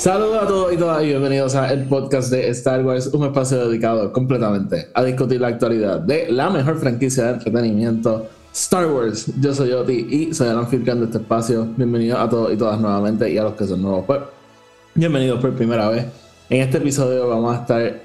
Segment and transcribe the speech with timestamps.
[0.00, 3.68] Saludos a todos y todas y bienvenidos a el podcast de Star Wars, un espacio
[3.68, 9.30] dedicado completamente a discutir la actualidad de la mejor franquicia de entretenimiento, Star Wars.
[9.42, 11.68] Yo soy Oti y soy el anfitrión de este espacio.
[11.76, 14.20] Bienvenidos a todos y todas nuevamente y a los que son nuevos, pues
[14.94, 16.06] bienvenidos por primera vez.
[16.48, 18.00] En este episodio vamos a estar,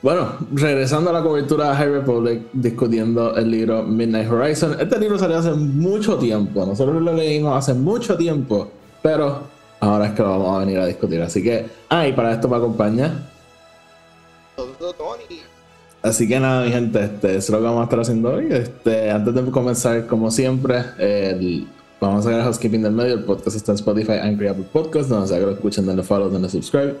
[0.00, 4.80] bueno, regresando a la cobertura de High Republic, discutiendo el libro Midnight Horizon.
[4.80, 8.70] Este libro salió hace mucho tiempo, nosotros lo leímos hace mucho tiempo,
[9.02, 9.51] pero
[9.82, 11.20] ahora es que lo vamos a venir a discutir.
[11.20, 13.28] Así que, ah, y para esto me acompaña.
[16.02, 18.48] Así que nada, mi gente, este, es lo que vamos a estar haciendo hoy.
[18.50, 20.84] Este, antes de comenzar, como siempre,
[22.00, 23.14] vamos a sacar el housekeeping del medio.
[23.14, 26.02] El podcast está en Spotify, Anchor y Apple Podcast, donde sea que lo escuchen, denle
[26.02, 26.96] follow, denle subscribe,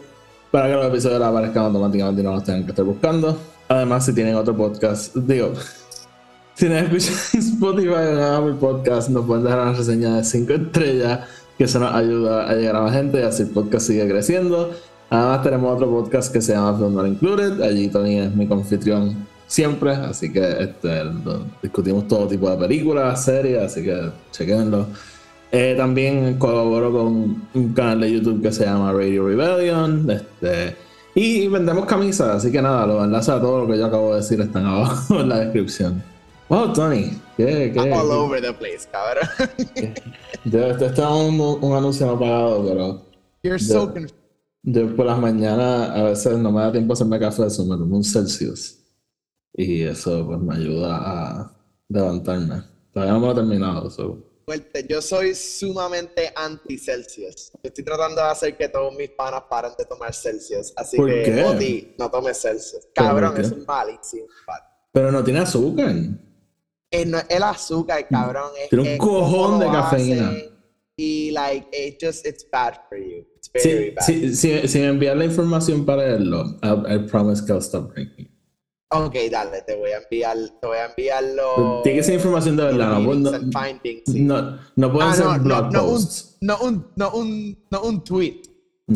[0.50, 3.38] para que los episodios aparezcan automáticamente y no los tengan que estar buscando.
[3.68, 5.52] Además, si tienen otro podcast, digo,
[6.54, 11.20] si nos escuchan Spotify o Apple Podcast, nos pueden dejar una reseña de 5 estrellas,
[11.58, 14.70] que eso nos ayuda a llegar a más gente y así el podcast sigue creciendo.
[15.10, 17.60] Además, tenemos otro podcast que se llama Film Not Included.
[17.60, 21.02] Allí Tony es mi confitrión siempre, así que este,
[21.62, 24.86] discutimos todo tipo de películas, series, así que chequenlo.
[25.50, 30.10] Eh, también colaboro con un canal de YouTube que se llama Radio Rebellion.
[30.10, 30.74] Este,
[31.14, 34.22] y vendemos camisas, así que nada, los enlaces a todo lo que yo acabo de
[34.22, 36.02] decir están abajo en la descripción.
[36.52, 37.72] Wow, Tony, ¿qué?
[37.72, 39.26] qué All qué- over the place, cabrón.
[40.44, 43.06] yo, este este es un, un anuncio no pagado, pero
[43.42, 43.72] You're Yeah.
[43.80, 44.14] so confused.
[44.62, 47.78] yo por las mañanas a veces no me da tiempo a hacerme café, eso me
[47.78, 48.78] tomo un Celsius.
[49.54, 51.56] Y eso pues me ayuda a
[51.88, 52.62] levantarme.
[52.92, 54.18] Todavía no me lo he terminado, so.
[54.44, 54.84] Fuerte.
[54.86, 57.52] Yo soy sumamente anti-Celsius.
[57.62, 60.74] Estoy tratando de hacer que todos mis panas paren de tomar Celsius.
[60.76, 61.44] Así ¿Por que, qué?
[61.44, 62.86] Oti, no tomes Celsius.
[62.94, 64.26] ¿Pero Cabrón, es malísimo.
[64.46, 64.60] pa-
[64.92, 65.94] Pero no tiene azúcar.
[66.92, 68.50] Eh, no, el azúcar, cabrón.
[68.62, 70.32] Es, Tiene un cojón de cafeína.
[70.96, 73.24] Y, like, it just, it's bad for you.
[73.36, 74.04] It's very bad.
[74.04, 78.28] si, si me envías la información para leerlo, I, I promise que I'll stop drinking.
[78.90, 81.82] Ok, dale, te voy a enviar, te voy a enviar los...
[81.82, 84.20] Tiene que ser información de verdad, no, no, findings, sí.
[84.20, 86.36] no, no pueden Ah, ser no, no, blog no, un, posts.
[86.42, 88.42] no, un, no, un, no un tweet.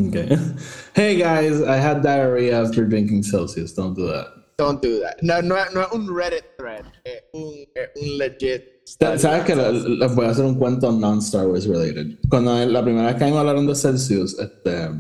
[0.09, 0.37] Okay.
[0.95, 3.73] Hey guys, I had diarrhea after drinking Celsius.
[3.73, 4.27] Don't do that.
[4.59, 5.17] Don't do that.
[5.21, 8.63] No, no, no es un Reddit thread, es un, es un legit.
[8.87, 12.19] ¿Sabes que Les voy a hacer un cuento non-Star Wars related.
[12.31, 14.91] Cuando la primera vez que me hablaron de Celsius, este,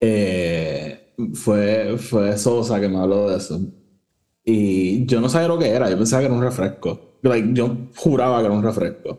[0.00, 3.60] eh, fue, fue Sosa que me habló de eso.
[4.42, 7.18] Y yo no sabía lo que era, yo pensaba que era un refresco.
[7.22, 9.18] Like, yo juraba que era un refresco.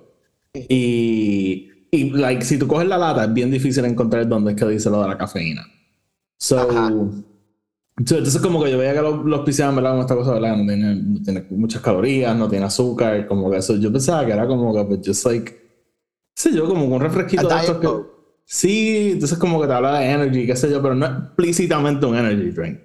[0.54, 4.66] Y, y like, si tú coges la lata, es bien difícil encontrar dónde es que
[4.66, 5.64] dice lo de la cafeína.
[6.40, 6.92] So, Ajá.
[7.98, 9.92] Entonces como que yo veía que los, los pisaban, ¿verdad?
[9.92, 10.56] Como esta cosa, ¿verdad?
[10.56, 13.76] No tiene, no tiene muchas calorías, no tiene azúcar, como que eso.
[13.78, 15.58] Yo pensaba que era como que, pues, just like,
[16.36, 17.88] sé yo, como un refresquito de estos que...
[18.46, 22.16] Sí, entonces como que te habla de energy, qué sé yo, pero no explícitamente un
[22.16, 22.80] energy drink.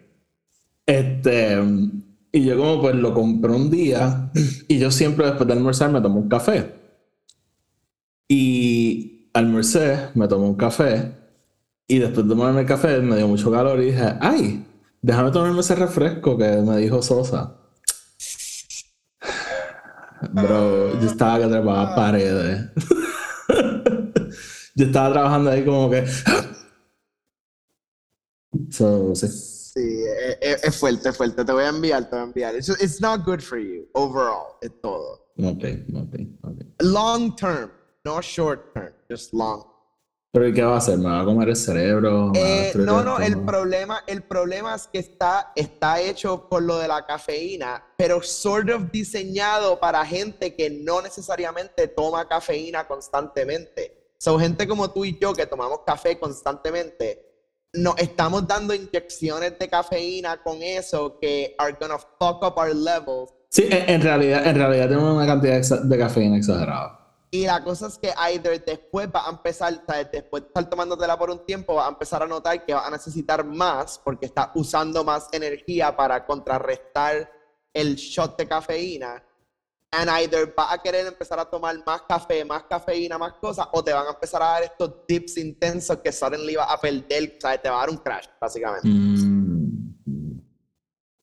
[0.86, 1.58] Este,
[2.32, 4.32] y yo como pues lo compré un día
[4.66, 6.72] y yo siempre después de almorzar me tomo un café.
[8.26, 11.12] Y almorcé, me tomé un café
[11.86, 14.64] y después de tomarme el café me dio mucho calor y dije, ay,
[15.02, 17.58] déjame tomarme ese refresco que me dijo Sosa.
[20.32, 22.70] Bro, yo estaba que trepaba paredes.
[24.76, 26.06] yo estaba trabajando ahí como que...
[28.70, 29.28] So, sí.
[29.28, 31.42] Sí, es, es- es fuerte, es fuerte.
[31.44, 32.54] Te voy a enviar, te voy a enviar.
[32.54, 35.26] It's, it's not good for you, overall, es todo.
[35.38, 35.64] Ok,
[35.94, 36.58] ok, ok.
[36.82, 37.70] Long term,
[38.04, 39.62] no short term, just long.
[40.32, 40.96] Pero ¿y qué va a hacer?
[40.96, 42.30] ¿Me va a comer el cerebro?
[42.32, 46.48] ¿Me va a Eh, no, no, el problema, el problema es que está, está hecho
[46.48, 52.26] por lo de la cafeína, pero sort of diseñado para gente que no necesariamente toma
[52.26, 54.14] cafeína constantemente.
[54.16, 57.26] Son gente como tú y yo que tomamos café constantemente.
[57.74, 63.34] Nos estamos dando inyecciones de cafeína con eso que are gonna fuck up our levels.
[63.50, 67.01] Sí, en, en realidad, en realidad tenemos una cantidad de cafeína exagerada.
[67.34, 69.82] Y la cosa es que either después va a empezar,
[70.12, 72.90] después de estar tomándotela por un tiempo, va a empezar a notar que va a
[72.90, 77.32] necesitar más porque está usando más energía para contrarrestar
[77.72, 79.24] el shot de cafeína.
[79.92, 83.84] and either vas a querer empezar a tomar más café, más cafeína, más cosas, o
[83.84, 87.60] te van a empezar a dar estos dips intensos que suddenly vas a perder, ¿sabes?
[87.62, 88.88] Te va a dar un crash, básicamente.
[88.88, 89.31] Mm,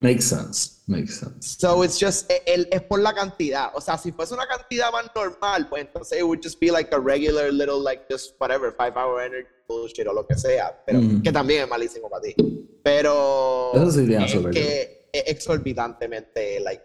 [0.01, 1.57] makes sense, makes sense.
[1.59, 3.71] So it's just, e- el- es por la cantidad.
[3.75, 6.93] O sea, si fuese una cantidad más normal, pues entonces it would just be like
[6.95, 10.81] a regular little, like just whatever, five hour energy bullshit o lo que sea.
[10.85, 11.21] Pero Mm.
[11.21, 12.35] que también es malísimo para ti.
[12.83, 16.83] Pero Eso sí tiene es que es exorbitantemente, like,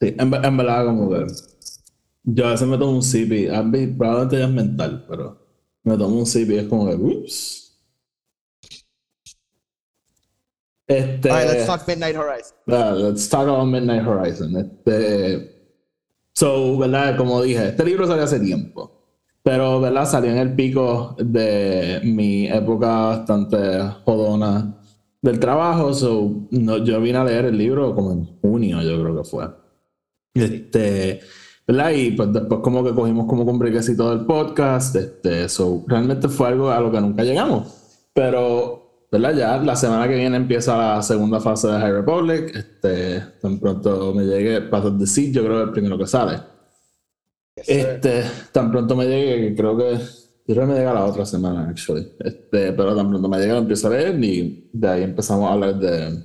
[0.00, 1.26] Sí, en, en verdad, como que
[2.24, 5.46] yo a veces me tomo un sip y a mí probablemente ya es mental, pero
[5.84, 7.61] me tomo un sip y es como que, ups.
[10.92, 12.54] Este, All right, let's talk Midnight Horizon.
[12.68, 14.56] ah, let's talk about Midnight Horizon.
[14.56, 15.50] Este,
[16.34, 17.16] so, ¿verdad?
[17.16, 18.90] Como dije, este libro salió hace tiempo.
[19.42, 20.06] Pero, ¿verdad?
[20.06, 24.78] Salió en el pico de mi época bastante jodona
[25.20, 25.92] del trabajo.
[25.94, 29.48] So, no, yo vine a leer el libro como en junio, yo creo que fue.
[30.34, 31.20] Este,
[31.66, 31.90] ¿verdad?
[31.90, 34.94] Y pues después como que cogimos como con brequecito del podcast.
[34.94, 37.66] Este, so, realmente fue algo a lo que nunca llegamos.
[38.14, 38.81] Pero,
[39.12, 39.34] ¿verdad?
[39.34, 42.56] Ya la semana que viene empieza la segunda fase de High Republic.
[42.56, 45.98] Este, tan pronto me llegue Path of the Seed, yo creo que es el primero
[45.98, 46.40] que sale.
[47.54, 47.68] Yes.
[47.68, 49.98] Este, tan pronto me llegue, creo que.
[50.44, 52.08] Yo creo que me llega la otra semana, actually.
[52.18, 55.52] Este, pero tan pronto me llegue, lo empiezo a leer y de ahí empezamos a
[55.52, 56.24] hablar de,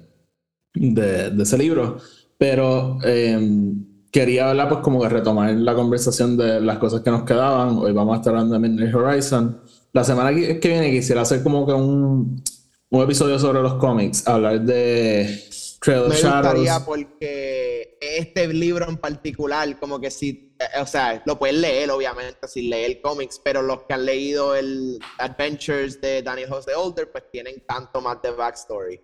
[0.74, 1.98] de, de ese libro.
[2.38, 7.24] Pero em, quería hablar, pues, como que retomar la conversación de las cosas que nos
[7.24, 7.78] quedaban.
[7.78, 9.60] Hoy vamos a estar hablando de Midnight Horizon.
[9.94, 12.42] La semana que viene quisiera hacer como que un,
[12.90, 15.44] un episodio sobre los cómics, hablar de
[15.82, 16.54] Trail of Me Shadows.
[16.54, 21.92] gustaría porque este libro en particular, como que si, eh, o sea, lo puedes leer
[21.92, 27.12] obviamente sin leer cómics, pero los que han leído el Adventures de Daniel Jose Older,
[27.12, 29.02] pues tienen tanto más de backstory.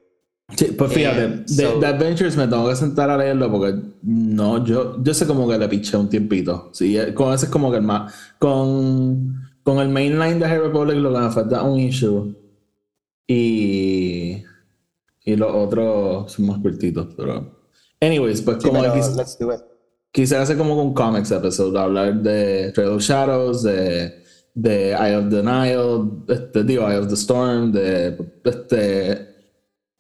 [0.56, 3.75] Sí, pues fíjate, Eh, de, so- de Adventures me tengo que sentar a leerlo porque
[4.03, 6.69] no, yo, yo sé como que le piché un tiempito.
[6.74, 8.13] Sí, eh, con ese es como que el más.
[8.39, 12.36] Con, con el mainline de High Republic lo que me falta un issue.
[13.28, 14.44] Y.
[15.25, 17.64] Y los otros son más cortitos, pero.
[18.02, 19.62] Anyways, pues Sí, como pero let's do it.
[20.12, 24.22] quisiera hacer como un comics episode, hablar de Trail of Shadows, de,
[24.54, 29.34] de Eye of the Nile, este, digo, Eye of the Storm, de este.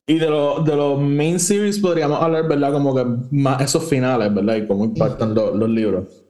[0.05, 2.73] Y de, lo- de los main series podríamos hablar, ¿verdad?
[2.73, 4.57] Como que más esos finales, ¿verdad?
[4.57, 6.25] Y cómo impactan lo- los libros.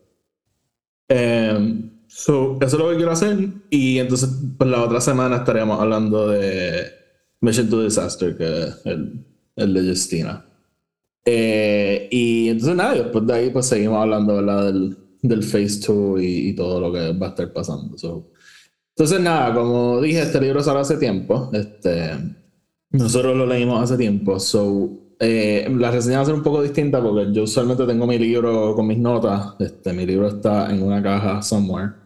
[1.10, 3.50] Em, so, eso es lo que quiero hacer.
[3.70, 6.92] Y entonces, pues la otra semana estaríamos hablando de
[7.42, 9.26] Mission to Disaster, que es el,
[9.56, 10.46] el de Justina.
[11.26, 14.42] Eh, y entonces nada, después de ahí pues seguimos hablando.
[14.42, 17.98] Del, del Phase 2 y, y todo lo que va a estar pasando.
[17.98, 18.30] So,
[18.90, 21.50] Entonces nada, como dije, este libro salió hace tiempo.
[21.54, 22.12] Este,
[22.92, 24.40] nosotros lo leímos hace tiempo.
[24.40, 28.20] So, eh, la reseña va a ser un poco distinta porque yo usualmente tengo mi
[28.20, 29.56] libro con mis notas.
[29.60, 32.03] Este, mi libro está en una caja somewhere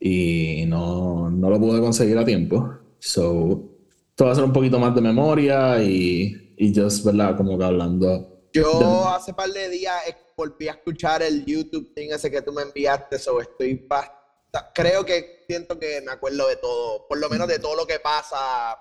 [0.00, 2.72] y no, no lo pude conseguir a tiempo.
[2.98, 3.70] So,
[4.10, 7.36] esto va a ser un poquito más de memoria y, y just, ¿verdad?
[7.36, 8.48] Como que hablando.
[8.52, 12.42] Yo de- hace par de días eh, volví a escuchar el YouTube thing ese que
[12.42, 14.12] tú me enviaste, so estoy bast-
[14.74, 17.98] creo que siento que me acuerdo de todo, por lo menos de todo lo que
[18.00, 18.76] pasa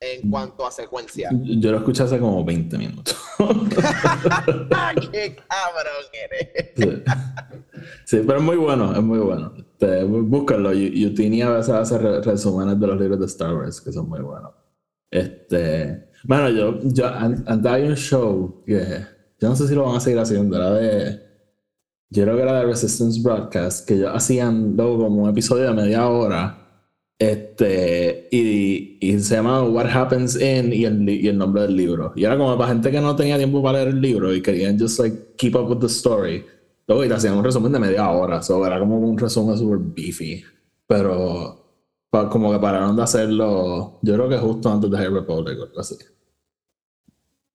[0.00, 1.30] en cuanto a secuencia.
[1.32, 3.16] Yo lo escuché hace como 20 minutos.
[5.12, 6.72] ¡Qué cabrón eres!
[6.76, 7.02] sí.
[8.04, 9.52] Sí, pero es muy bueno, es muy bueno.
[9.78, 10.72] Este, búscalo.
[10.72, 14.08] Yu- Yutini a veces hace re- resúmenes de los libros de Star Wars que son
[14.08, 14.52] muy buenos.
[15.10, 18.82] Este, bueno, yo, yo an- antes hay un show que
[19.40, 21.20] yo no sé si lo van a seguir haciendo, era de,
[22.10, 25.74] yo creo que era de Resistance Broadcast, que ellos hacían luego como un episodio de
[25.74, 26.62] media hora.
[27.18, 32.12] Este, y, y se llama What Happens in y el, y el nombre del libro.
[32.14, 34.78] Y era como para gente que no tenía tiempo para leer el libro y querían
[34.78, 36.44] just like keep up with the story.
[36.88, 39.78] Luego y te hacían un resumen de media hora, so era como un resumen super
[39.78, 40.44] beefy.
[40.86, 41.64] Pero
[42.10, 45.64] pa- como que pararon de hacerlo, yo creo que justo antes de High Republic o
[45.64, 45.96] algo así.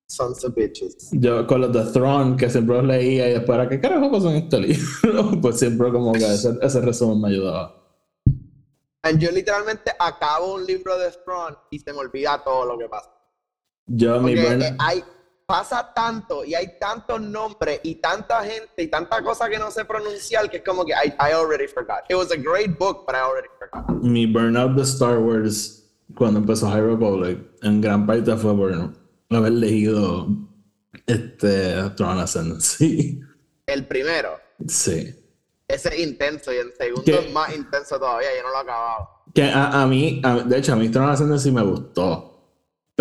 [0.08, 1.10] Sons of bitches.
[1.14, 4.30] Yo con los de Throne, que siempre los leía y después era, ¿qué carajo pasó
[4.30, 5.32] en este libro?
[5.42, 7.78] pues siempre como que ese, ese resumen me ayudaba.
[9.04, 12.90] And yo literalmente acabo un libro de Throne y se me olvida todo lo que
[12.90, 13.10] pasa.
[13.88, 15.04] Yo, mi burn- eh, hay,
[15.52, 19.84] pasa tanto y hay tantos nombres y tanta gente y tanta cosa que no sé
[19.86, 22.00] pronunciar que es como que I, I already forgot.
[22.10, 23.90] It was a great book, but I already forgot.
[24.02, 25.78] mi burnout de Star Wars
[26.16, 28.72] cuando empezó High Republic, en gran parte fue por
[29.30, 30.28] haber leído
[31.08, 33.20] este Throne Ascendancy.
[33.66, 35.14] El primero, Sí.
[35.68, 37.18] ese es intenso y el segundo ¿Qué?
[37.20, 39.10] es más intenso todavía, yo no lo he acabado.
[39.34, 42.31] Que a, a mí, a- de hecho, a mí Throne Ascendancy me gustó.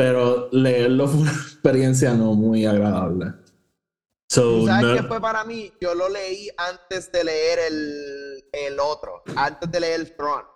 [0.00, 3.34] Pero leerlo fue una experiencia no muy agradable.
[4.30, 5.70] So, ¿Sabes no- qué fue para mí?
[5.78, 10.46] Yo lo leí antes de leer el, el otro, antes de leer el Throne.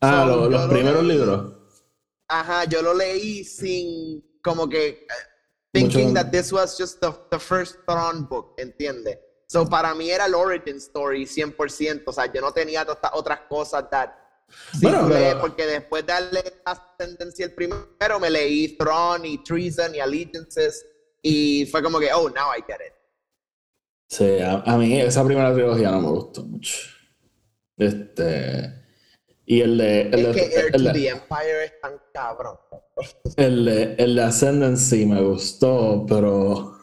[0.00, 1.54] ah, so, lo- yo los lo primeros leí- libros.
[2.28, 5.06] Ajá, yo lo leí sin como que eh,
[5.74, 9.18] thinking Mucho- that this was just the, the first Throne book, ¿entiendes?
[9.48, 13.10] So para mí era el origin story 100%, o sea, yo no tenía todas estas
[13.12, 14.08] otras cosas that
[14.80, 19.94] Bueno, pero- lees, porque después de darle ascendencia el primero me leí Throne y Treason
[19.94, 20.84] y Allegiances
[21.22, 22.92] y fue como que, oh, now I get it.
[24.08, 26.76] Sí, a, a mí esa primera trilogía no me gustó mucho.
[27.78, 28.74] Este.
[29.46, 30.00] Y el de.
[30.02, 32.56] El, Es de- que el to the Empire es tan cabrón.
[33.36, 36.76] el de- el de Ascendancy me gustó, pero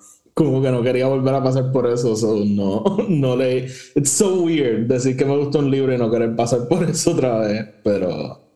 [0.46, 2.16] como que no quería volver a pasar por eso.
[2.16, 3.66] so no, no le.
[3.96, 7.12] It's so weird decir que me gustó un libro y no querer pasar por eso
[7.12, 8.48] otra vez, pero.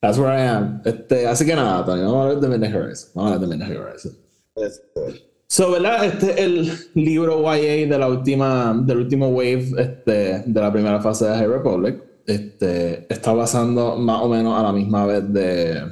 [0.00, 0.82] That's where I am.
[0.84, 3.10] Este, así que nada, Tony, vamos a hablar de Midnight Horizon.
[3.14, 4.12] Vamos a hablar de Midnight Horizon.
[4.56, 6.04] Este, So, ¿verdad?
[6.04, 11.00] Este es el libro YA de la última, del último wave este, de la primera
[11.00, 12.02] fase de High Republic.
[12.26, 15.82] Este, está basando más o menos a la misma vez de.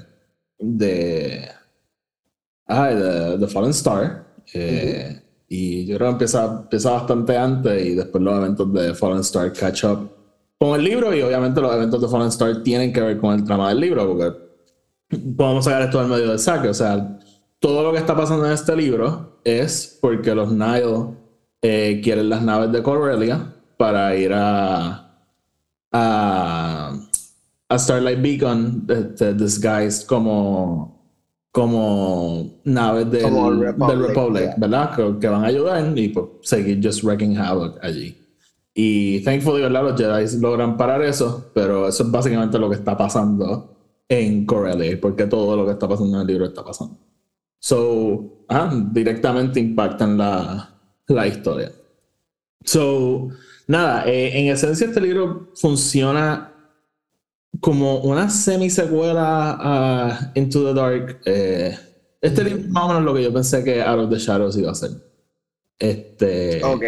[0.59, 1.49] de.
[2.67, 4.27] Ah, de, de Fallen Star.
[4.53, 9.21] Eh, Y yo creo que empieza, empieza bastante antes y después los eventos de Fallen
[9.21, 10.11] Star catch up
[10.59, 13.45] con el libro y obviamente los eventos de Fallen Star tienen que ver con el
[13.45, 14.47] trama del libro porque
[15.37, 16.69] podemos sacar esto del medio del saque.
[16.69, 17.19] O sea,
[17.61, 21.15] todo lo que está pasando en este libro es porque los Nile
[21.63, 25.21] eh, quieren las naves de Corellia para ir a,
[25.93, 26.93] a,
[27.77, 30.96] Starlight Beacon este, disguised como,
[31.57, 34.55] como naves del, Como el del Republic, Republic, yeah.
[34.59, 34.95] ¿verdad?
[34.95, 38.15] Que, que van a ayudar y pues, seguir just wrecking havoc allí.
[38.75, 39.85] Y thankfully, ¿verdad?
[39.85, 43.75] Los Jedi logran parar eso, pero eso es básicamente lo que está pasando
[44.07, 46.99] en Corellia, porque todo lo que está pasando en el libro está pasando.
[47.59, 50.75] So, ah, directamente impactan la,
[51.09, 51.73] la historia.
[52.65, 53.31] So,
[53.67, 56.53] nada, eh, en esencia este libro funciona
[57.61, 61.21] como una semi-secuela a Into the Dark.
[61.25, 61.77] Eh,
[62.21, 64.57] este libro es más o menos lo que yo pensé que Out of the Shadows
[64.57, 64.91] iba a ser.
[65.79, 66.83] Este, ok.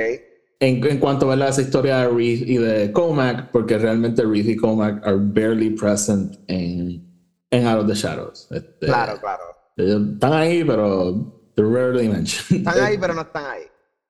[0.60, 4.56] en, en cuanto a esa historia de Reese y de Comac, porque realmente Reese y
[4.56, 7.06] Comac are barely present en,
[7.50, 8.48] en Out of the Shadows.
[8.50, 9.42] Este, Claro, claro.
[9.76, 12.66] ellos están ahí, pero they're rarely mentioned.
[12.66, 13.62] Están ahí, pero no están ahí.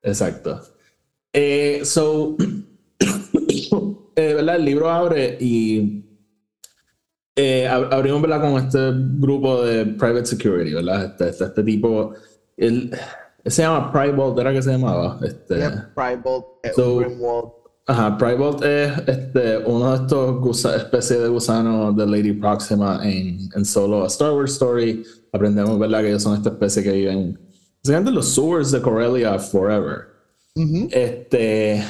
[0.02, 0.62] Exacto.
[1.32, 2.36] Eh, so,
[4.16, 4.56] eh, ¿verdad?
[4.56, 6.07] El libro abre y
[7.38, 8.40] eh, ab- abrimos ¿verdad?
[8.40, 8.78] con este
[9.18, 11.04] grupo de private security, ¿verdad?
[11.06, 12.12] Este, este, este tipo,
[12.56, 12.90] él,
[13.46, 15.18] se llama Pribolt, ¿era que se llamaba?
[15.22, 15.54] Este,
[15.94, 17.54] Pribolt, eh, So-.
[17.90, 18.18] Ajá,
[18.64, 24.08] es este, uno de estos especies de gusanos de Lady Proxima en, en solo a
[24.08, 25.02] Star Wars Story.
[25.32, 26.00] Aprendemos, ¿verdad?
[26.02, 27.38] Que ellos son esta especie que viven
[27.82, 30.08] básicamente en los sewers de Corellia forever.
[30.54, 30.88] Ujú.
[30.90, 31.82] Este.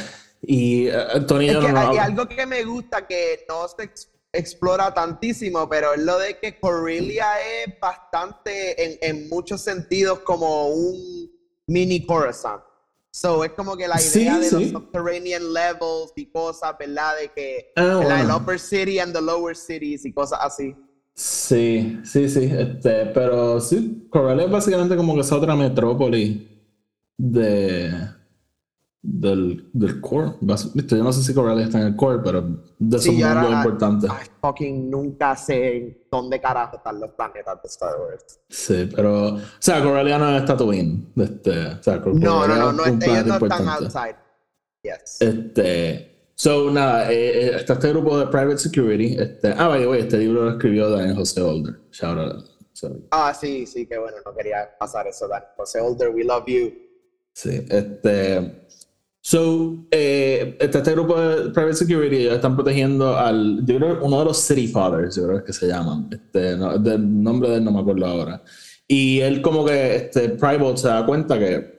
[0.42, 0.92] Y eh,
[1.26, 3.90] Tony Es que no hay algo que me gusta que no se
[4.32, 7.26] explora tantísimo, pero es lo de que Corellia
[7.64, 11.30] es bastante, en, en muchos sentidos, como un
[11.66, 12.62] mini Coruscant.
[13.10, 14.54] So, es como que la Sí, idea de sí.
[14.54, 17.16] los subterranean levels y cosas, ¿verdad?
[17.20, 18.36] De que Ah, la- el bueno.
[18.36, 20.76] upper city and the lower cities y cosas así.
[21.14, 22.44] Sí, sí, sí.
[22.56, 26.46] Este, pero sí, Corellia es básicamente como que es otra metrópoli
[27.16, 27.90] de.
[29.00, 30.32] Del, del core.
[30.40, 32.42] Viste, Yo no sé si Corellia está en el core, pero
[32.78, 34.10] de esos Sí, mundos importantes.
[34.10, 38.40] Ay, fucking nunca sé dónde carajo están los planetas de Star Wars.
[38.48, 39.34] Sí, pero.
[39.36, 41.12] O sea, Corellia no es Tatooine.
[41.16, 44.16] Este, o sea, Corellia No, no, no, no, ellos no están outside.
[44.82, 45.16] Yes.
[45.20, 46.30] Este.
[46.34, 49.16] So, nada, eh, eh, está este grupo de Private Security.
[49.18, 51.80] Este, ah, by the way, este libro lo escribió Daniel José Older.
[51.92, 52.44] Shout out.
[52.72, 55.42] So, Ah, sí, sí, qué bueno, no quería pasar eso, Dan.
[55.56, 56.72] José Older, we love you.
[57.32, 58.66] sí, este.
[59.30, 63.62] So, eh, está este grupo de Private Security, ellos están protegiendo al.
[63.66, 66.08] Yo creo uno de los City Fathers, yo creo que se llaman.
[66.10, 68.42] Este, no, del nombre de él no me acuerdo ahora.
[68.86, 71.78] Y él, como que, este, Private se da cuenta que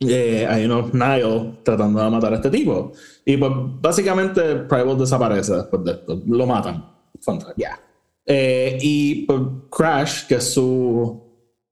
[0.00, 2.90] eh, hay unos Nile tratando de matar a este tipo.
[3.24, 6.20] Y pues básicamente Prival desaparece después de esto.
[6.26, 6.92] Lo matan.
[7.20, 7.56] Fact.
[7.56, 7.80] Ya.
[8.26, 11.22] Eh, y pues, Crash, que es su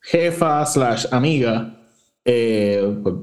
[0.01, 1.77] jefa slash amiga,
[2.25, 3.17] eh, pues,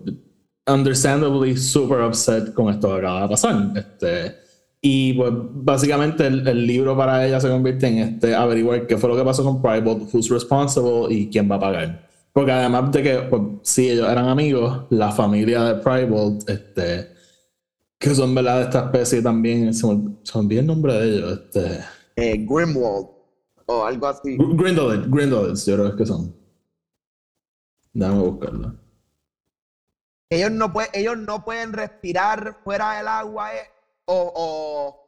[0.68, 3.72] understandably super upset con esto que acaba de pasar.
[3.76, 4.36] Este,
[4.82, 9.10] y pues básicamente el, el libro para ella se convierte en este averiguar qué fue
[9.10, 12.10] lo que pasó con Prival, who's responsible y quién va a pagar.
[12.34, 17.08] Porque además de que, pues, sí, ellos eran amigos, la familia de Prival, este,
[17.98, 19.90] que son verdad de esta especie también, me
[20.34, 21.80] olvidó el nombre de ellos, este,
[22.18, 23.08] Eh, Grimwald
[23.68, 24.38] o algo así.
[24.38, 26.36] Gr- Grindelwald, Grindelwald, yo creo que son.
[27.94, 28.76] Déjame buscarlo.
[30.36, 33.60] Ellos no, pueden, ellos no pueden respirar fuera del agua eh,
[34.06, 35.02] o, o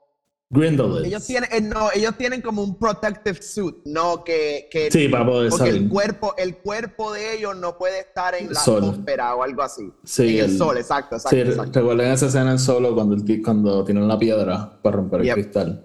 [1.03, 5.25] ellos tienen eh, no ellos tienen como un protective suit no que, que Sí, para
[5.25, 5.89] poder porque el salir.
[5.89, 8.77] cuerpo el cuerpo de ellos no puede estar en la Sol.
[8.81, 11.79] atmósfera o algo así Sí, en el, el- sol exacto exacto, Sí, exacto.
[11.81, 15.83] recuerden esa escena en solo cuando, el cuando tienen la piedra para romper el cristal.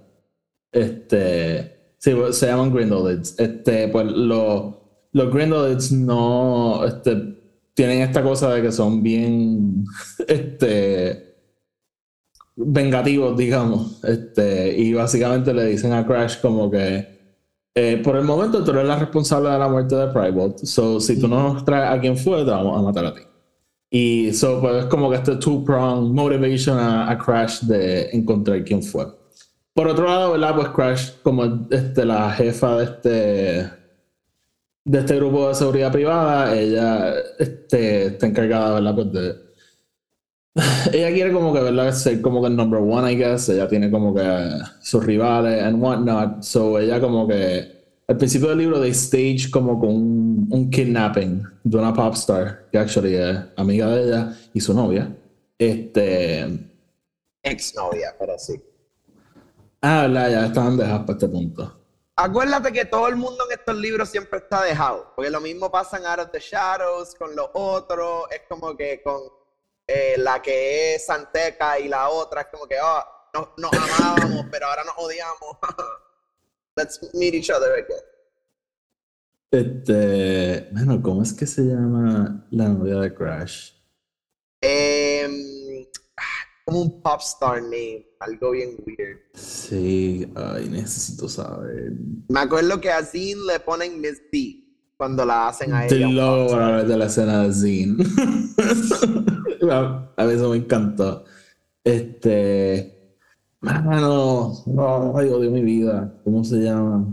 [0.70, 1.94] Este.
[1.99, 3.38] Sí, pues, se llaman Grindelids.
[3.38, 6.84] Este, pues lo- los Grindelids no.
[6.84, 7.31] Este,
[7.75, 9.85] tienen esta cosa de que son bien.
[10.29, 11.33] Este.
[12.57, 14.02] Vengativos, digamos.
[14.05, 17.09] Este, y básicamente le dicen a Crash como que.
[17.75, 20.67] eh, por el momento tú eres la responsable de la muerte de Private.
[20.67, 23.23] So, si tú no nos traes a quien fue, te vamos a matar a ti.
[23.91, 29.07] Y so, pues es como que este two-prong motivation a, Crash de encontrar quién fue.
[29.75, 30.55] Por otro lado, ¿verdad?
[30.57, 33.71] Pues Crash, como este, la jefa de este,
[34.84, 38.94] de este grupo de seguridad privada, ella este, está encargada, ¿verdad?
[38.94, 39.52] Pues de...
[40.92, 41.92] Ella quiere como que, ¿verdad?
[41.92, 43.48] Ser como que el number one, I guess.
[43.48, 44.22] Ella tiene como que
[44.80, 46.42] sus rivales and whatnot.
[46.42, 47.80] So ella como que...
[48.08, 52.66] Al principio del libro, they stage como con un, un kidnapping de una pop star,
[52.70, 55.16] que actually es amiga de ella y su novia.
[55.56, 56.40] Este...
[57.42, 58.60] exnovia pero sí
[59.80, 60.30] Ah, ¿verdad?
[60.30, 61.81] Ya estaban dejadas para este punto.
[62.16, 65.97] Acuérdate que todo el mundo en estos libros siempre está dejado, porque lo mismo pasa
[65.97, 69.23] en Out of the Shadows con los otros, es como que con
[69.87, 73.02] eh, la que es Santeca y la otra es como que, oh,
[73.35, 75.57] nos, nos amábamos, pero ahora nos odiamos.
[76.76, 77.99] Let's meet each other again.
[79.50, 80.69] Este...
[80.73, 83.73] Bueno, ¿cómo es que se llama la novia de Crash?
[84.61, 85.62] Em,
[86.64, 89.19] como un pop star name, algo bien weird.
[89.35, 91.92] Sí, ay, necesito saber.
[92.28, 94.64] Me acuerdo que a Zine le ponen Miss D
[94.97, 96.09] cuando la hacen a ella.
[96.09, 96.73] loco star.
[96.76, 98.04] ver de la escena de Zine.
[99.71, 101.25] a, a mí eso me encantó.
[101.85, 103.16] Este.
[103.61, 106.21] Mano, no, ay, odio mi vida.
[106.25, 107.07] ¿Cómo se llama?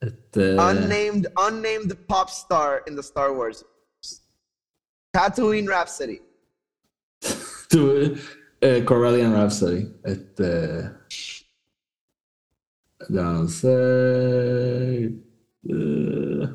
[0.00, 0.52] Este.
[0.54, 3.64] unnamed unnamed pop star in the Star Wars.
[5.12, 6.20] Tatooine Rhapsody
[8.60, 9.88] eh, Corellian Rhapsody.
[10.04, 10.90] Este.
[13.08, 13.64] Entonces.
[15.68, 16.46] Uh,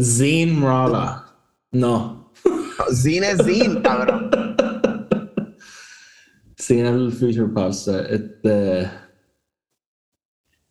[0.00, 1.24] Zine Mrala.
[1.72, 2.32] No.
[2.92, 4.30] Zine es Zine, cabrón.
[6.60, 8.06] Zine es el future pasta.
[8.08, 8.90] Este.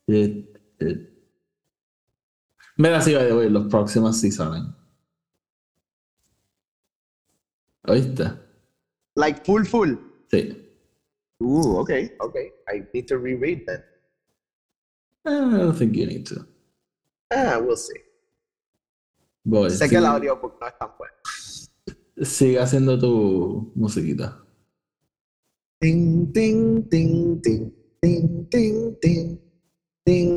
[0.07, 1.09] It, it.
[2.77, 4.76] Mira, sí, voy, los próximos sí salen.
[7.87, 8.31] ¿Oíste?
[9.15, 9.97] Like full full.
[10.29, 10.63] Sí.
[11.41, 12.51] Ooh, okay, okay.
[12.67, 13.83] I need to reread then.
[15.25, 16.45] Eh, I don't think you need to.
[17.31, 17.99] Ah, we'll see.
[19.43, 21.13] Voy, sé que el audiobook no es tan bueno.
[22.21, 24.43] sigue haciendo tu musiquita.
[25.79, 27.71] Ding, ding, ding, ding,
[28.01, 29.39] ding, ding, ding.
[30.07, 30.36] Ding,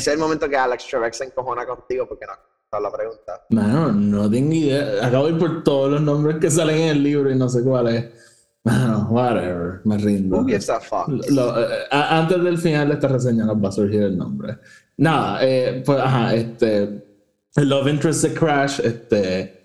[0.00, 2.32] es el momento que Alex Trebek se encojona contigo porque no
[2.72, 3.44] no la pregunta.
[3.50, 5.04] Mano, no tengo idea.
[5.04, 7.64] Acabo de ir por todos los nombres que salen en el libro y no sé
[7.64, 8.04] cuál es.
[8.62, 9.80] Mano, whatever.
[9.84, 10.36] Me rindo.
[10.36, 11.08] Who gives a fuck?
[11.30, 14.58] Lo- eh, a- antes del final de esta reseña nos va a surgir el nombre.
[14.98, 17.04] Nada, eh, pues ajá, este.
[17.56, 19.56] El Love Interest de Crash, este.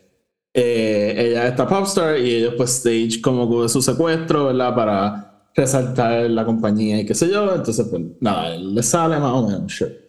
[0.52, 4.74] eh, ella está popstar y ellos pues stage como su secuestro, ¿verdad?
[4.74, 7.54] Para resaltar la compañía y qué sé yo.
[7.54, 10.04] Entonces, pues nada, le sale más o menos, sure.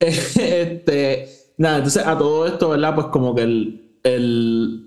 [0.00, 1.28] este.
[1.56, 2.94] Nada, entonces a todo esto, ¿verdad?
[2.94, 3.98] Pues como que el.
[4.02, 4.84] el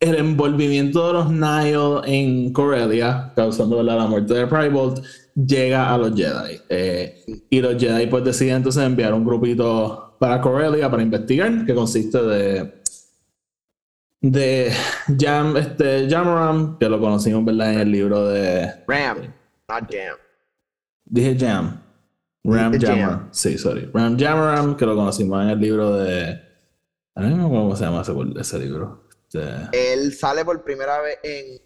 [0.00, 3.98] el envolvimiento de los Nile en Corellia, causando ¿verdad?
[3.98, 6.58] la muerte de Pribolt, llega a los Jedi.
[6.70, 11.74] Eh, y los Jedi pues deciden entonces enviar un grupito para Corellia para investigar, que
[11.74, 12.80] consiste de
[14.22, 14.70] de
[15.18, 17.72] Jam, este, Jamaram, que lo conocimos ¿verdad?
[17.72, 18.70] en el libro de...
[18.86, 19.32] Ram,
[19.68, 20.16] not Jam.
[21.06, 21.80] Dije Jam.
[22.44, 23.18] Ram Dijiste Jamaram.
[23.20, 23.28] Jam.
[23.32, 23.90] Sí, sorry.
[23.92, 26.40] Ram Jamaram, que lo conocimos en el libro de...
[27.14, 29.04] Don't know cómo se llama ese, ese libro.
[29.32, 31.60] Este, Él sale por primera vez en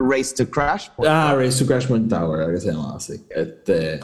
[0.00, 0.88] Race to Crash.
[1.06, 3.24] Ah, Race to Crash Point Tower, era que se llamaba así.
[3.28, 4.00] Este,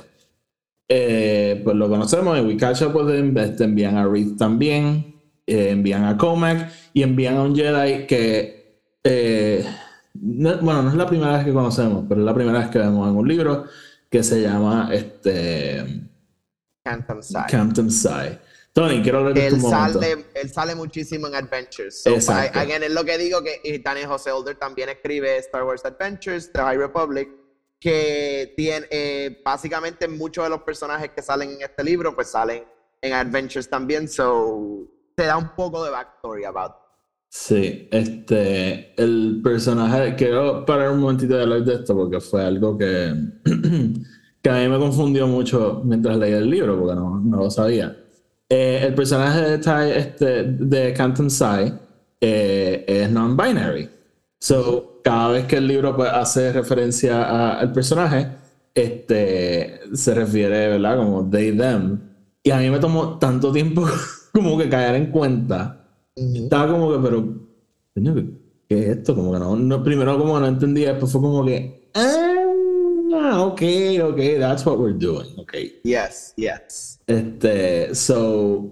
[0.89, 6.17] eh, pues lo conocemos en Wiccacha, pues este, envían a Reed también, eh, envían a
[6.19, 9.65] Comac y envían a un Jedi que, eh,
[10.15, 12.79] no- bueno, no es la primera vez que conocemos, pero es la primera vez que
[12.81, 13.65] vemos en un libro
[14.15, 15.85] que se llama este,
[16.85, 17.47] Canton Side.
[17.49, 18.39] Campton Sai.
[18.73, 20.01] Tony, quiero hablar de él tu momento.
[20.01, 22.01] sale, él sale muchísimo en Adventures.
[22.01, 22.57] So, Exacto.
[22.57, 26.53] I- again, es lo que digo que Daniel José Older también escribe Star Wars Adventures,
[26.53, 27.29] The High Republic,
[27.81, 32.63] que tiene eh, básicamente muchos de los personajes que salen en este libro, pues salen
[33.03, 34.07] en Adventures también.
[34.09, 36.75] So te da un poco de backstory about.
[37.37, 42.79] Sí, este, el personaje, quiero parar un momentito de hablar de esto porque fue algo
[42.79, 43.13] que,
[44.41, 47.97] que a mí me confundió mucho mientras leía el libro porque no, no lo sabía.
[48.49, 51.75] Eh, el personaje de, este, de Canton Sai
[52.21, 53.91] eh, es non-binary.
[54.39, 58.29] So, cada vez que el libro pues, hace referencia al personaje,
[58.73, 60.99] este, se refiere, ¿verdad?
[60.99, 61.99] Como they, them.
[62.45, 63.85] Y a mí me tomó tanto tiempo
[64.33, 65.84] como que caer en cuenta
[66.17, 67.25] estaba como que, pero,
[67.95, 68.25] coño, ¿qué,
[68.69, 69.15] qué es esto?
[69.15, 73.63] Como que no, no, primero como que no entendía, después fue como que, ah, ok,
[74.03, 75.53] ok, that's what we're doing, ok.
[75.85, 76.99] Yes, yes.
[77.07, 78.69] Este, so,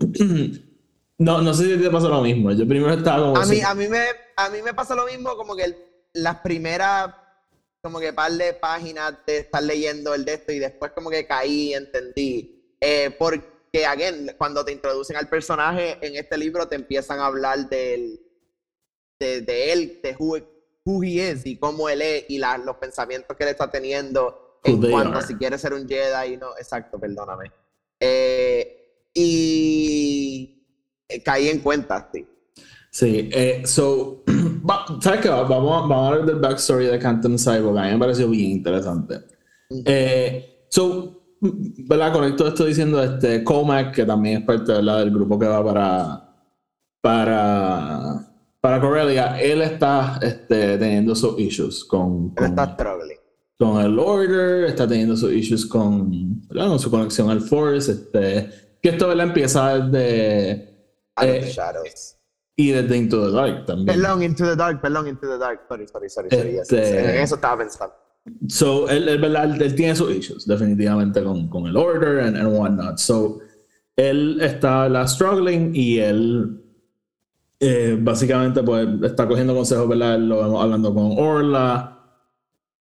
[1.18, 3.36] no, no sé si te pasó lo mismo, yo primero estaba como...
[3.36, 4.04] A mí, so- a mí me,
[4.36, 5.76] a mí me pasa lo mismo como que el-
[6.14, 7.08] las primeras,
[7.82, 11.24] como que par de páginas de estar leyendo el de esto y después como que
[11.24, 12.48] caí entendí.
[12.80, 13.40] Eh, porque,
[13.80, 18.20] again, cuando te introducen al personaje en este libro te empiezan a hablar del,
[19.18, 20.36] de, de él, de who,
[20.84, 24.58] who he is y cómo él es y la- los pensamientos que él está teniendo
[24.64, 25.26] en cuanto are.
[25.26, 27.50] si quiere ser un Jedi y no, exacto, perdóname.
[27.98, 30.66] Eh, y
[31.08, 32.26] eh, caí en cuenta, sí.
[32.90, 34.22] Sí, eh, so,
[35.00, 35.28] ¿sabes qué?
[35.30, 38.50] Vamos, a- vamos a hablar del backstory de Canton porque a mí me pareció bien
[38.50, 39.20] interesante.
[39.86, 41.21] Eh, so,
[41.88, 42.12] ¿verdad?
[42.12, 44.98] Conecto esto diciendo este Comac, que también es parte ¿verdad?
[45.00, 46.34] del grupo que va para,
[47.00, 48.28] para,
[48.60, 53.18] para Corellia, él está este, teniendo sus issues con, con, está struggling.
[53.58, 56.68] con el Order, está teniendo sus issues con, ¿verdad?
[56.68, 58.50] con su conexión al Force, este,
[58.80, 59.26] que esto ¿verdad?
[59.26, 60.70] empieza desde...
[61.16, 62.16] Out of Eh, the shadows.
[62.56, 63.86] y desde Into the Dark también.
[64.00, 65.62] Perdón, Into the Dark, perdón, Into the Dark.
[65.68, 66.52] Sorry, sorry, sorry, sorry.
[66.52, 67.94] yes, yes, En eso estaba pensando.
[68.48, 72.56] So, él, él, él, él tiene sus issues, definitivamente, con, con el order and, and
[72.56, 72.98] whatnot.
[72.98, 73.40] So,
[73.96, 76.62] él está la struggling y él
[77.60, 80.18] eh, básicamente pues está cogiendo consejos, ¿verdad?
[80.18, 81.98] Lo vemos hablando con Orla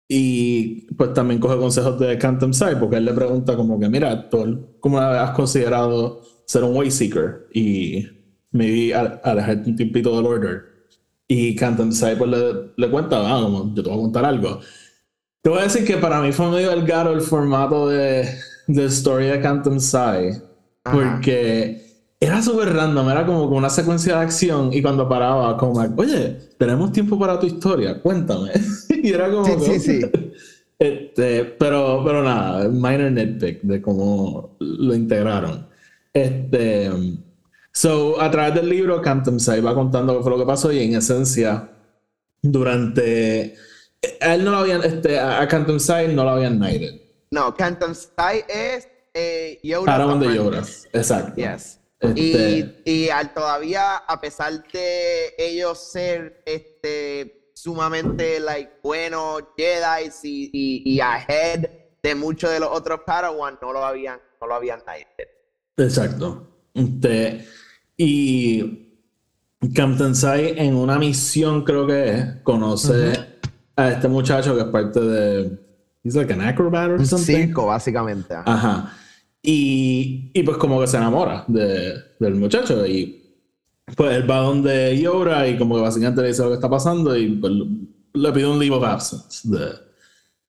[0.06, 4.28] y pues también coge consejos de Cantum Sai porque él le pregunta como que, mira,
[4.30, 7.48] ¿tú cómo has considerado ser un Wayseeker?
[7.52, 8.06] Y
[8.52, 10.62] maybe alejarte un tiempito del order.
[11.26, 14.60] Y Cantum Sai pues le, le cuenta, ah, como yo te voy a contar algo.
[15.48, 18.28] Te voy a decir que para mí fue medio delgado el formato de,
[18.66, 20.42] de Story de Canton Sai.
[20.82, 21.86] Porque
[22.20, 26.92] era súper random, era como una secuencia de acción y cuando paraba, como, oye, tenemos
[26.92, 28.50] tiempo para tu historia, cuéntame.
[29.02, 29.46] y era como.
[29.46, 30.10] Sí, que- sí, sí.
[30.78, 35.66] Este, pero, pero nada, minor nitpick de cómo lo integraron.
[36.12, 36.90] Este,
[37.72, 40.80] so, a través del libro, Canton Sai va contando qué fue lo que pasó y
[40.82, 41.70] en esencia,
[42.42, 43.56] durante.
[44.20, 47.00] A él no lo habían, este, a Canton Sai no lo habían knighted.
[47.30, 50.86] No, Canton Sai es eh, Yoda's Paraban de lloras.
[50.92, 51.34] Exacto.
[51.36, 51.80] Yes.
[52.00, 60.10] Este- Y, y al todavía, a pesar de ellos ser este, sumamente like, buenos Jedi
[60.22, 61.68] y, y, y ahead
[62.00, 65.26] de muchos de los otros Padawan, no lo habían, no lo habían knighted.
[65.76, 66.46] Exacto.
[66.72, 67.44] Este,
[67.96, 68.92] y
[69.74, 73.37] Captain Sai en una misión creo que es, conoce
[73.78, 75.58] a este muchacho que es parte de...
[76.04, 77.46] He's like an acrobat or something.
[77.48, 78.34] circo, básicamente.
[78.34, 78.92] ajá.
[79.42, 83.14] Y, y pues como que se enamora de, del muchacho y
[83.96, 87.16] pues él va donde Yoda y como que básicamente le dice lo que está pasando
[87.16, 87.52] y pues
[88.14, 89.48] le pide un leave of absence.
[89.48, 89.72] de-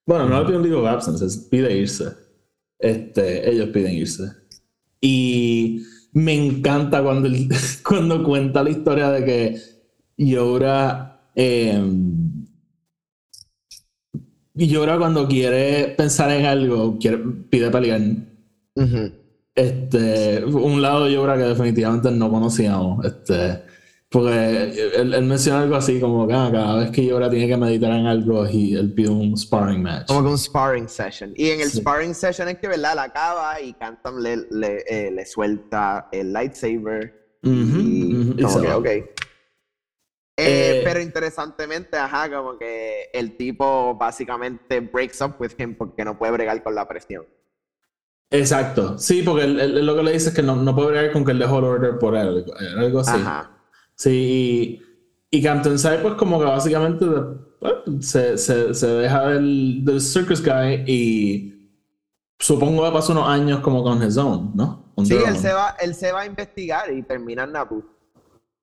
[0.05, 2.09] bueno, no le pide un leave of absence, es pide irse.
[2.79, 4.23] Este, ellos piden irse.
[5.01, 7.29] Y me encanta cuando,
[7.87, 9.61] cuando cuenta la historia de que
[10.17, 11.21] Yoda...
[11.35, 12.28] em,
[14.59, 17.17] y Yoda cuando quiere pensar en algo, quiere,
[17.49, 18.01] pide pelear.
[18.75, 19.11] Ujú.
[19.55, 23.05] Este, un lado de Yoda que definitivamente no conocíamos.
[23.05, 23.61] Este,
[24.09, 27.57] porque él, él menciona algo así como que ah, cada vez que Yoda tiene que
[27.57, 30.07] meditar en algo, y él pide un sparring match.
[30.07, 31.31] Como que un sparring session.
[31.35, 31.77] Y en el Sí.
[31.79, 32.95] sparring session es que, ¿verdad?
[32.95, 37.13] La acaba y Canton le, le, eh, le suelta el lightsaber.
[37.43, 38.77] Y ujú, y como se que, va.
[38.77, 38.87] ok.
[40.39, 46.03] Eh, Eh, pero interesantemente, ajá, como que el tipo básicamente breaks up with him porque
[46.05, 47.25] no puede bregar con la presión.
[48.31, 48.97] Exacto.
[48.99, 51.31] Sí, porque él lo que le dice es que no, no puede bregar con que
[51.31, 52.45] él dejó el order por él.
[52.77, 53.11] Algo así.
[53.19, 53.51] Ajá.
[53.95, 54.79] Sí,
[55.31, 59.99] y, y Captain Sai, pues, como que básicamente bueno, se, se, se deja del, del
[59.99, 61.55] Circus Guy y
[62.39, 64.93] supongo que pasó unos años como con his own, ¿no?
[65.03, 67.83] Sí, él se, va, él se va a investigar y termina en Naboo.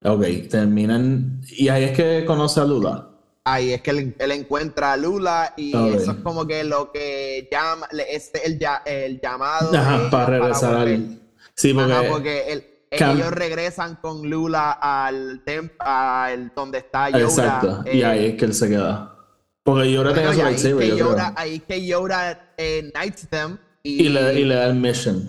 [0.05, 1.41] Ok, terminan.
[1.49, 3.09] Y ahí es que conoce a Lula.
[3.45, 5.95] Ahí es que él, él encuentra a Lula y Ok.
[5.95, 11.21] eso es como que lo que llama, este, el, el llamado Ajá, para regresar al.
[11.55, 11.93] Sí, porque.
[11.93, 17.21] Ajá, porque el- Cam- ellos regresan con Lula al templo, al donde está Yoda.
[17.25, 17.85] Exacto.
[17.93, 19.13] y eh, ahí es que él se queda.
[19.65, 21.33] Porque Yoda bueno, tenía y su ahí, lightsaber, creo.
[21.37, 25.29] Ahí que Yoda eh, knights them y, Y le, y le da el mission.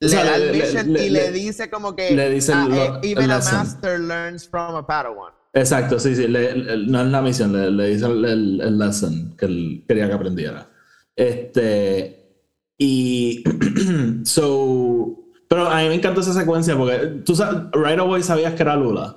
[0.00, 2.30] Le sea, da le- el le- mission le- y le, le- dice como que le
[2.30, 3.54] dice ah, lo- eh, even a lesson.
[3.58, 5.32] master learns from a Padawan.
[5.54, 6.28] Exacto, sí, sí.
[6.28, 9.84] le- le- no es la misión, le, le dice el, el- el lesson que él
[9.88, 10.68] quería que aprendiera.
[11.16, 12.14] Este.
[12.78, 13.42] Y.
[14.24, 15.14] so.
[15.48, 17.34] Pero a mí me encantó esa secuencia porque tú
[17.72, 19.16] right away sabías que era Lula.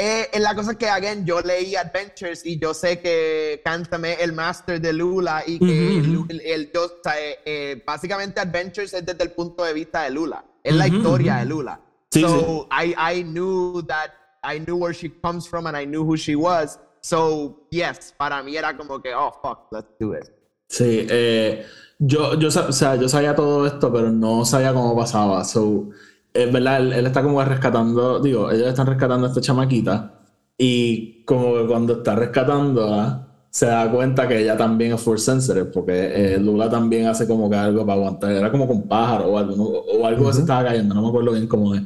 [0.00, 4.32] Eh, la cosa es que, again, yo leí Adventures y yo sé que Cántame el
[4.32, 9.04] master de Lula y que Lu- el, el- o sea, eh, eh, básicamente Adventures es
[9.04, 10.44] desde el punto de vista de Lula.
[10.62, 11.80] Es la historia de Lula.
[12.10, 14.10] Sí, so I, I knew that,
[14.44, 16.78] I knew where she comes from and I knew who she was.
[17.00, 20.24] So, yes, para mí era como que, oh, fuck, let's do it.
[20.68, 21.64] Sí, eh,
[21.98, 25.44] yo, yo, o sea, yo sabía todo esto, pero no sabía cómo pasaba.
[25.44, 25.90] So,
[26.32, 30.14] es verdad, él, él está como rescatando, digo, ellos están rescatando a esta chamaquita
[30.56, 35.66] y como que cuando está rescatándola, se da cuenta que ella también es force sensitive,
[35.66, 39.38] porque eh, Lula también hace como que algo para aguantar, era como con pájaro o
[39.38, 41.82] algo, o algo que se estaba cayendo, no me acuerdo bien cómo es.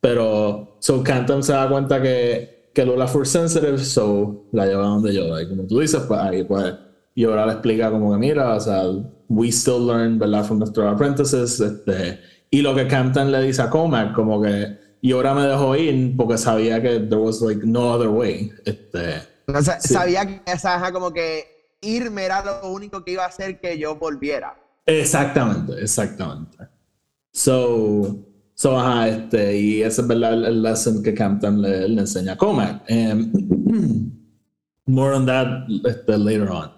[0.00, 4.84] Pero, so Canton se da cuenta que, que Lula es force sensitive, so la lleva
[4.84, 5.42] donde Yoda.
[5.42, 6.74] Y como tú dices, pues ahí pues
[7.14, 8.82] Yoda le explica como que mira, o sea,
[9.28, 10.44] we still learn, ¿verdad?
[10.44, 11.60] From nuestros apprentices.
[11.60, 12.18] Este,
[12.52, 16.36] y lo que Campton le dice a Comac, como que Yoda me dejó ir porque
[16.36, 18.52] sabía que there was like no other way.
[18.64, 19.32] Este,
[19.80, 19.94] Sí.
[19.94, 21.44] Sabía que esa, como que
[21.80, 24.54] irme era lo único que iba a hacer que yo volviera.
[24.86, 26.58] Exactamente, exactamente.
[27.32, 28.18] So,
[28.54, 32.32] so ajá, este, y ese es verdad el, el lesson que Campton le, le enseña
[32.34, 32.82] a Comac.
[32.86, 33.32] Em,
[34.86, 36.70] more on that este, later on.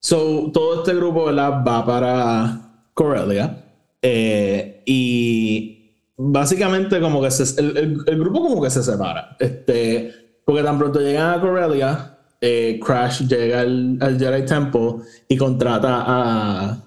[0.00, 1.64] So, todo este grupo, ¿verdad?
[1.66, 3.64] Va para Corellia.
[4.02, 9.36] eh, y básicamente como que se- el, el- el grupo como que se separa.
[9.38, 14.94] Este, porque tan pronto llegan a Corellia, eh, Crash llega al, al Jedi Temple
[15.28, 16.82] y contrata a,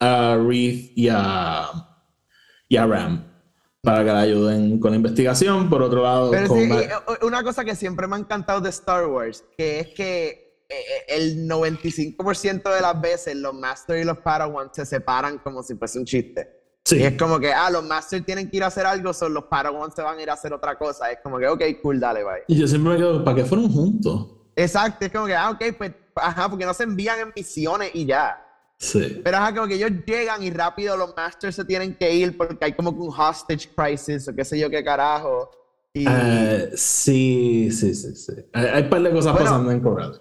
[0.00, 1.66] a Reef y a,
[2.68, 3.24] y a Ram
[3.80, 5.70] para que le ayuden con la investigación.
[5.70, 8.68] Por otro lado, Pero sí, eh, eh, una cosa que siempre me ha encantado de
[8.70, 10.28] Star Wars, que es que
[10.68, 15.62] eh, eh, el 95% de las veces los Master y los Padawan se separan como
[15.62, 16.57] si fuese un chiste.
[16.88, 19.34] Sí, Y es como que, ah, los Masters tienen que ir a hacer algo, son
[19.34, 21.10] los Padawan se van a ir a hacer otra cosa.
[21.10, 22.42] Es como que, ok, cool, dale, bye.
[22.48, 24.28] y yo siempre me quedo, ¿para qué fueron juntos?
[24.56, 28.06] Exacto, es como que, ah, ok, pues, ajá, porque no se envían en misiones y
[28.06, 28.44] ya.
[28.80, 29.20] Sí.
[29.24, 32.64] Pero ajá, como que ellos llegan y rápido los Masters se tienen que ir porque
[32.64, 35.50] hay como que un hostage crisis o qué sé yo qué carajo.
[35.92, 38.32] Y, Eh, sí, sí, sí, sí.
[38.52, 39.46] Hay, hay un par de cosas Bueno.
[39.46, 40.20] pasando en Corellia.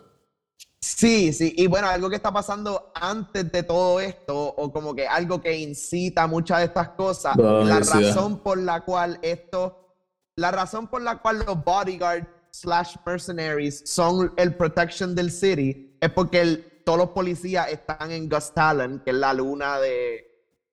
[0.80, 5.08] Sí, sí, y bueno, algo que está pasando antes de todo esto, o como que
[5.08, 7.36] algo que incita muchas de estas cosas,
[7.68, 9.96] la razón por la cual esto,
[10.36, 16.12] la razón por la cual los bodyguards slash mercenaries son el protection del city, es
[16.12, 20.26] porque el- todos los policías están en Ghost Talon, que es la luna de,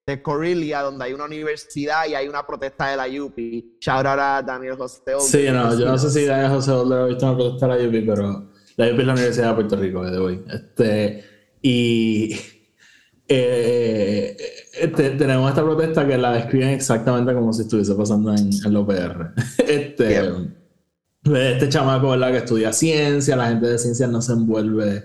[0.06, 3.78] de Corellia, donde hay una universidad y hay una protesta de la UPI.
[3.80, 5.00] Shout out a Daniel José.
[5.18, 7.88] Sí, no, yo no sé si Daniel José Older ha visto una protesta de la
[7.88, 10.42] UPI, pero la UPI es la Universidad de Puerto Rico, de hoy.
[10.52, 11.24] Este,
[11.62, 12.36] y
[13.28, 14.36] eh,
[14.80, 18.80] este, tenemos esta protesta que la describen exactamente como si estuviese pasando en, en la
[18.80, 19.32] UPR.
[19.66, 20.20] Este,
[21.24, 22.32] este chamaco, ¿verdad?
[22.32, 25.04] Que estudia ciencia, la gente de ciencia no se envuelve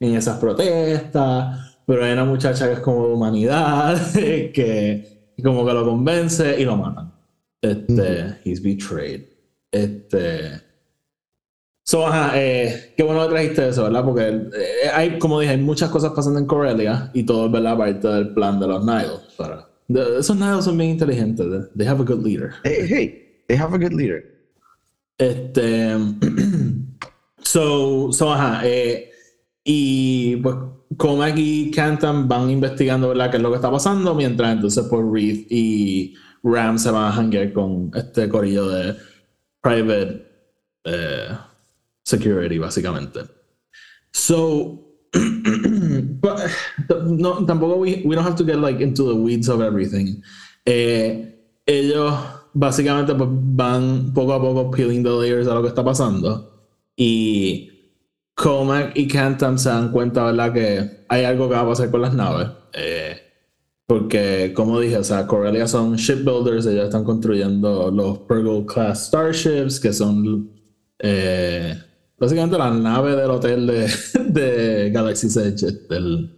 [0.00, 5.72] en esas protestas, pero hay una muchacha que es como de humanidad, que como que
[5.72, 7.12] lo convence y lo matan.
[7.60, 9.24] Este, he's betrayed.
[9.70, 10.67] Este.
[11.88, 14.04] So, ajá, eh, qué bueno que trajiste eso, ¿verdad?
[14.04, 17.78] Porque eh, hay, como dije, hay muchas cosas pasando en Corellia y todo es, ¿verdad?
[17.78, 19.20] Parte del plan de los Niles.
[19.38, 21.46] Para, de- esos Niles son bien inteligentes.
[21.46, 22.50] they- They have a good leader.
[22.62, 24.22] Hey, hey, they have a good leader.
[25.16, 25.96] Este.
[27.42, 28.60] so, so, ajá.
[28.66, 29.10] eh,
[29.64, 30.56] y pues,
[30.98, 33.30] Comac y Canton van investigando, ¿verdad?
[33.30, 34.14] qué es lo que está pasando.
[34.14, 38.94] Mientras entonces, pues, Reed y Ram se van a hangar con este corillo de
[39.62, 40.26] private
[40.84, 41.28] eh,
[42.08, 43.20] security, básicamente.
[44.12, 44.84] So.
[47.06, 50.22] no, tampoco we, we don't have to get like into the weeds of everything.
[50.66, 51.34] Eh,
[51.66, 52.12] ellos
[52.52, 56.66] básicamente pues, van poco a poco peeling the layers a lo que está pasando.
[56.94, 57.70] Y
[58.34, 60.52] Comac y Canton se dan cuenta, ¿verdad?
[60.52, 62.48] Que hay algo que va a pasar con las naves.
[62.74, 63.16] Eh,
[63.88, 69.80] Porque, como dije, o sea, Corellia son shipbuilders, ellos están construyendo los Purgle Class Starships,
[69.80, 70.50] que son
[70.98, 71.74] eh,
[72.18, 73.90] básicamente la nave del hotel de,
[74.26, 76.34] de Galaxy's Edge, el,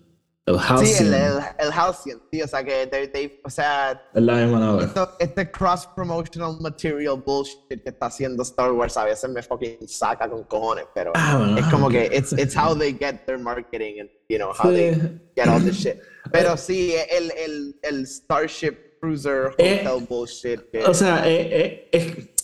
[0.46, 0.86] el Halcyon.
[0.86, 4.34] Sí, el, el, el Halcyon, sí, o sea que, they, they, o sea, Es la
[4.36, 4.84] misma nave.
[4.84, 10.28] esto- este cross-promotional material bullshit que está haciendo Star Wars a veces me fucking saca
[10.28, 14.10] con cojones, pero Ah, es como que it's, it's how they get their marketing and,
[14.28, 14.76] you know, how Sí.
[14.76, 14.94] they
[15.36, 15.96] get all this shit.
[16.32, 20.60] Pero sí, el, el, el Starship Cruiser Eh, Hotel bullshit.
[20.70, 22.34] que- O sea, eh, eh, eh, eh,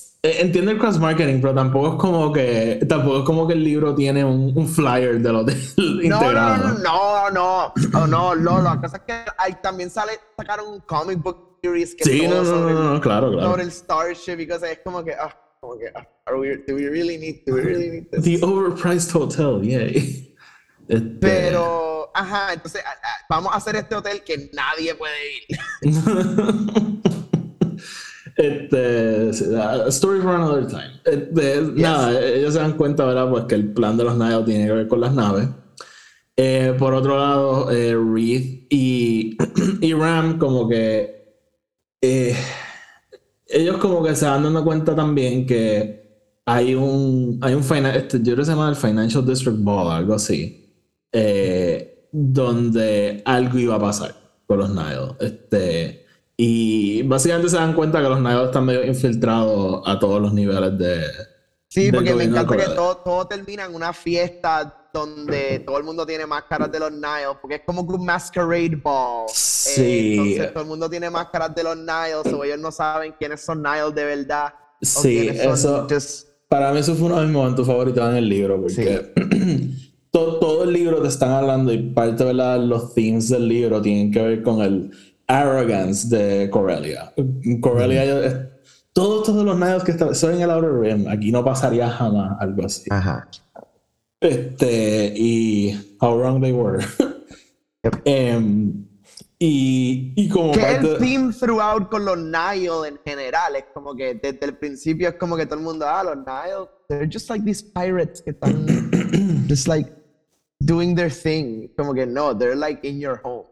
[0.41, 3.95] entiendo el cross marketing, pero tampoco es como que tampoco es como que el libro
[3.95, 6.69] tiene un, un flyer del hotel No, no, integrado.
[6.79, 10.81] no, no, no, oh, no, no, la cosa es que hay, también sale, sacaron un
[10.81, 13.51] comic book series que Sí, no, no, sobre, no, el- no, claro, claro.
[13.51, 16.07] sobre el Starship y cosas, es como que, ah, como que, ah,
[16.39, 18.23] we, do we really need, do we really need this?
[18.25, 20.23] The overpriced hotel, yay.
[20.89, 22.81] Este, Pero, ajá, entonces
[23.29, 25.59] vamos a hacer este hotel que nadie puede ir.
[28.37, 31.01] este, a story for another time.
[31.05, 33.31] Este, Nada, ellos se dan cuenta, ¿verdad?
[33.31, 35.49] Pues que el plan de los Nile tiene que ver con las naves.
[36.37, 39.37] Eh, por otro lado, eh, Reed y,
[39.81, 41.17] y Ram como que
[42.03, 42.37] eh,
[43.47, 45.97] ellos como que se van dando cuenta también que
[46.45, 50.15] hay un hay un este, yo creo que se llama el Financial District Ball, algo
[50.15, 54.15] así, eh, donde algo iba a pasar
[54.47, 55.17] con los Nile.
[55.21, 56.06] Este,
[56.37, 60.77] y básicamente se dan cuenta que los Nile están medio infiltrados a todos los niveles
[60.79, 61.01] de...
[61.69, 66.07] Sí, porque me encanta que todo, todo termina en una fiesta donde todo el mundo
[66.07, 69.27] tiene máscaras de los Niles, porque es como un masquerade ball.
[69.27, 70.13] Eh, Sí.
[70.17, 73.63] entonces todo el mundo tiene máscaras de los Niles, o ellos no saben quiénes son
[73.63, 74.55] Niles de verdad.
[74.81, 78.61] Sí, eso- just- Para mí eso fue uno de mis momentos favoritos en el libro,
[78.63, 79.13] porque
[80.11, 84.11] todo, todo el libro te están hablando y parte de los themes del libro tienen
[84.13, 84.91] que ver con el
[85.27, 87.13] arrogance de Corellia.
[87.61, 88.37] Corellia, es-
[88.93, 92.37] todos, todos los nados que están son en el Outer Rim, aquí no pasaría jamás
[92.41, 92.85] algo así.
[92.91, 93.29] Ajá.
[94.21, 96.85] Este, y how wrong they were.
[98.05, 98.85] Em,
[99.39, 103.95] y, y como Que parte el theme throughout con los Nile en general es como
[103.95, 107.29] que desde el principio es como que todo el mundo, ah, los Nile, they're just
[107.31, 108.67] like these pirates que están
[109.49, 109.93] just like
[110.61, 111.69] doing their thing.
[111.77, 113.47] Como que no, they're like in your homes.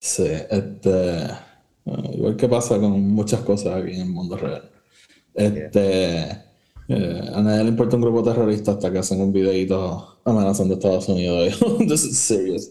[0.00, 1.28] Sí, este.
[1.84, 4.70] bueno, igual que pasa con muchas cosas aquí en el mundo real.
[5.34, 6.48] Este.
[6.88, 10.76] eh, a nadie le importa un grupo terrorista hasta que hacen un videito amenazando a
[10.78, 11.58] Estados Unidos.
[11.80, 12.70] This is serious.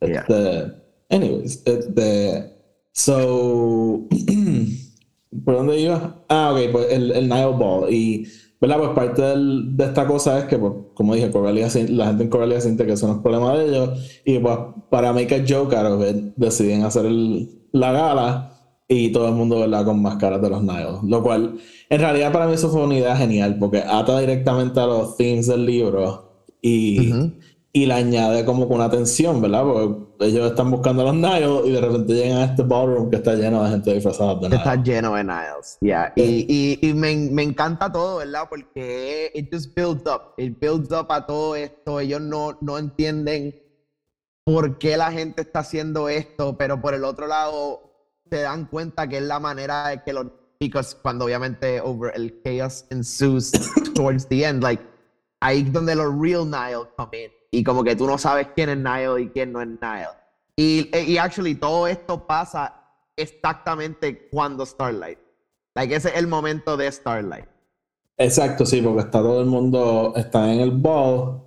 [0.00, 0.20] Yeah.
[0.28, 0.72] Este,
[1.10, 2.52] anyways, este.
[2.92, 4.06] So.
[5.44, 6.24] ¿Por dónde iba?
[6.28, 7.92] Ah, ok, pues el, el Nile Ball.
[7.92, 8.26] Y,
[8.60, 8.78] ¿verdad?
[8.78, 12.24] Pues parte del- de esta cosa es que, pues, como dije, Corellia, sin- la gente
[12.24, 14.20] en Corellia siente que eso no es problema de ellos.
[14.24, 14.56] Y pues,
[14.90, 18.52] para make a joke out of it, deciden hacer el- la gala
[18.88, 19.84] y todo el mundo, ¿verdad?
[19.84, 20.98] Con máscaras de los Nile.
[21.04, 21.58] Lo cual,
[21.90, 25.46] en realidad, para mí eso fue una idea genial porque ata directamente a los themes
[25.48, 27.12] del libro y,
[27.72, 29.64] y le añade como una tensión, ¿verdad?
[29.64, 33.16] Porque ellos están buscando a los Nile y de repente llegan a este ballroom que
[33.16, 34.56] está lleno de gente disfrazada de Que Nile.
[34.56, 35.78] está lleno de Niles.
[35.80, 36.12] Yeah.
[36.16, 38.48] Y, y, y me, me encanta todo, ¿verdad?
[38.48, 40.34] Porque it just builds up.
[40.36, 42.00] It builds up a todo esto.
[42.00, 43.54] Ellos no, no entienden
[44.44, 47.82] por qué la gente está haciendo esto, pero por el otro lado
[48.30, 50.26] se dan cuenta que es la manera de que los
[50.60, 53.52] chicos, cuando obviamente over el chaos ensues
[53.94, 54.82] towards the end, like
[55.40, 57.30] ahí es donde los real Nile come in.
[57.56, 60.10] Y como que tú no sabes quién es Nile y quién no es Nile.
[60.56, 62.82] Y, y actually todo esto pasa
[63.16, 65.18] exactamente cuando Starlight.
[65.74, 67.46] Like ese es el momento de Starlight.
[68.18, 71.40] Exacto, sí, porque está todo el mundo, está en el ball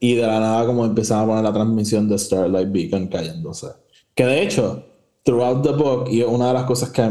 [0.00, 3.68] y de la nada como empiezan a poner la transmisión de Starlight Beacon cayéndose.
[4.16, 4.84] Que de hecho,
[5.22, 7.08] throughout the book, y una de las cosas que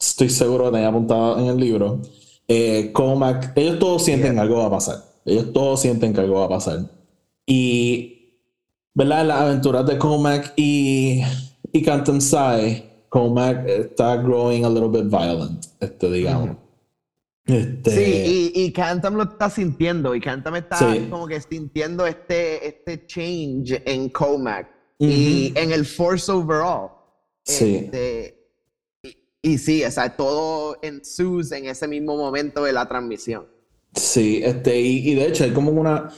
[0.00, 2.00] estoy seguro que tenía apuntado en el libro,
[2.48, 4.96] eh, Comac, ellos todos sienten que algo va a pasar.
[5.24, 6.80] Ellos todos sienten que algo va a pasar.
[7.52, 8.38] Y,
[8.94, 9.20] ¿verdad?
[9.22, 11.20] En las aventuras de Comac y,
[11.72, 16.56] y Canton Sai, Comac está growing a little bit violent, este, digamos.
[17.44, 21.08] Este, Sí, y, y Kantam lo está sintiendo, y Kantam está Sí.
[21.10, 24.68] como que sintiendo este, este change en Comac
[24.98, 26.90] y en el Force overall.
[27.44, 27.74] Sí.
[27.84, 28.38] Este,
[29.02, 29.18] y,
[29.54, 33.46] y sí, o sea, todo ensues en ese mismo momento de la transmisión.
[33.94, 36.08] Sí, este, y, y de hecho hay como una.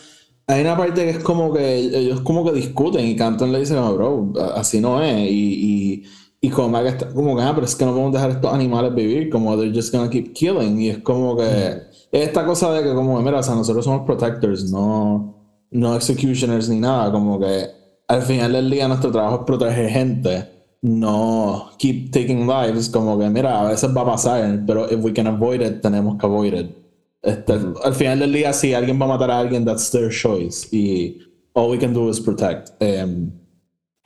[0.46, 3.74] Hay una parte que es como que ellos como que discuten y Canton le dice,
[3.74, 5.30] no, bro, así no es.
[5.30, 6.02] Y, y,
[6.42, 8.94] y como que está como que, ah, pero es que no podemos dejar estos animales
[8.94, 10.78] vivir, como they're just gonna keep killing.
[10.78, 11.78] Y es como que
[12.12, 15.34] esta cosa de que, como, mira, o sea, nosotros somos protectors, no,
[15.70, 17.10] no executioners ni nada.
[17.10, 17.66] Como que
[18.08, 20.48] al final del día nuestro trabajo es proteger gente,
[20.82, 25.14] no keep taking lives, como que mira, a veces va a pasar, pero if we
[25.14, 26.83] can avoid it, tenemos que avoid it.
[27.24, 30.68] Este, Al final del día, si alguien va a matar a alguien, that's their choice.
[30.70, 31.18] Y
[31.54, 32.70] all we can do is protect.
[32.82, 33.32] Um,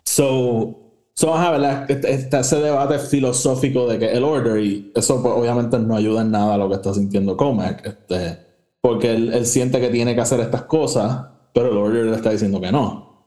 [0.04, 0.78] so,
[1.14, 1.90] so, ajá, ¿verdad?
[1.90, 6.22] Este, este, ese debate filosófico de que el order, y eso pues, obviamente no ayuda
[6.22, 8.38] en nada a lo que está sintiendo Comac, este,
[8.80, 12.30] porque él, él, siente que tiene que hacer estas cosas, pero el order le está
[12.30, 13.26] diciendo que no.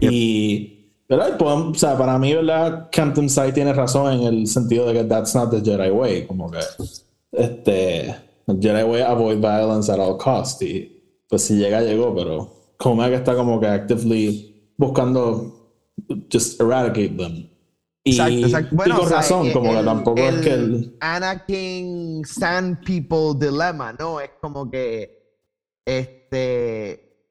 [0.00, 0.78] Y
[1.08, 1.38] ¿verdad?
[1.38, 2.88] Pues, o sea, para mí, ¿verdad?
[2.92, 6.26] Campton Side tiene razón en el sentido de que that's not the Jedi way.
[6.26, 6.60] Como que,
[7.32, 8.14] este,
[8.54, 10.62] Jedi way avoid violence at all costs.
[10.62, 15.74] Y pues si llega, llegó, pero como que está como que actively buscando
[16.32, 17.48] just eradicate them.
[18.04, 18.76] Y, exacto, exacto.
[18.76, 20.96] Bueno, y con o sea, razón, el, como que tampoco es que el...
[21.00, 24.20] Anakin Sand People Dilemma, ¿no?
[24.20, 25.36] Es como que,
[25.86, 27.28] este,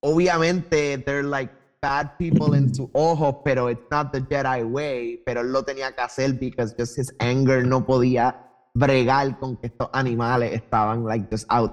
[0.00, 5.42] obviamente, they're like bad people en su ojo, pero it's not the Jedi way, pero
[5.42, 8.47] él lo tenía que hacer because just his anger no podía
[8.78, 11.72] bregar con que estos animales estaban like just out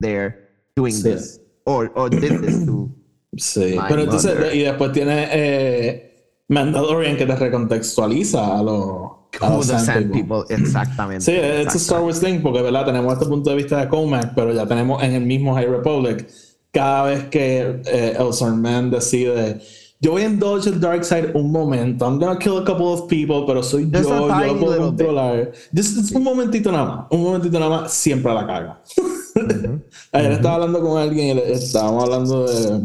[0.00, 1.02] there doing sí.
[1.02, 2.88] this or, or did this to
[3.36, 4.54] Sí, pero entonces mother.
[4.56, 9.10] y después tiene eh, Mandalorian que te recontextualiza a los
[9.40, 10.42] a los Sand, Sand people.
[10.42, 10.56] people.
[10.56, 11.24] Exactamente.
[11.24, 12.86] Sí, es un Star Wars thing porque ¿verdad?
[12.86, 16.26] tenemos este punto de vista de Comac, pero ya tenemos en el mismo High Republic
[16.72, 19.60] cada vez que eh, el Man decide
[20.00, 22.06] yo voy a indulge el dark side un momento.
[22.06, 25.52] I'm gonna kill a couple of people, pero soy yo, yo lo puedo controlar.
[25.74, 27.06] Just, un momentito nada más.
[27.10, 28.82] Un momentito nada más, siempre la caga.
[28.96, 29.80] Uh-huh.
[30.12, 30.36] Ayer uh-huh.
[30.36, 32.80] estaba hablando con alguien y estábamos hablando de,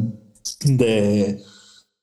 [0.66, 1.42] de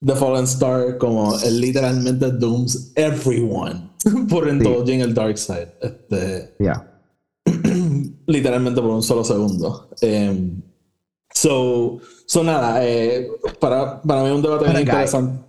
[0.05, 3.91] The Fallen Star como él literalmente dooms everyone
[4.31, 5.03] por indulging sí.
[5.03, 5.75] el dark side.
[5.83, 6.89] Este, yeah.
[8.27, 9.91] literalmente por un solo segundo.
[10.01, 10.63] Um,
[11.35, 13.29] So, so nada, eh,
[13.61, 15.45] para, para mí un debate bien interesante.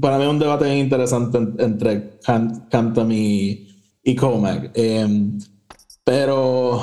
[0.00, 3.68] Para mí un debate bien interesante entre Cantam y,
[4.02, 4.70] y Comac.
[4.74, 5.30] Eh,
[6.04, 6.80] pero,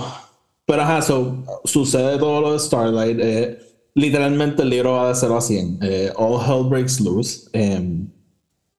[0.66, 3.20] pero ajá, so, sucede todo lo de Starlight.
[3.20, 3.60] Eh,
[3.96, 5.80] literalmente el libro va de 0 a 100.
[5.82, 7.50] Eh, all hell breaks loose.
[7.54, 8.10] Em,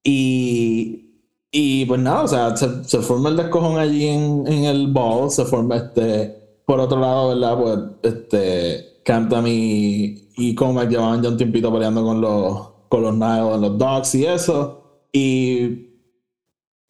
[0.05, 4.89] y, y pues nada, o sea, se, se, forma el descojón allí en, en el
[4.89, 5.31] ball.
[5.31, 6.35] Se forma este.
[6.65, 7.59] Por otro lado, ¿verdad?
[8.03, 13.15] Pues este Cantam y, y Comac llevaban ya un tiempito peleando con los, con los
[13.15, 15.07] Nile en los Dogs y eso.
[15.13, 15.87] Y.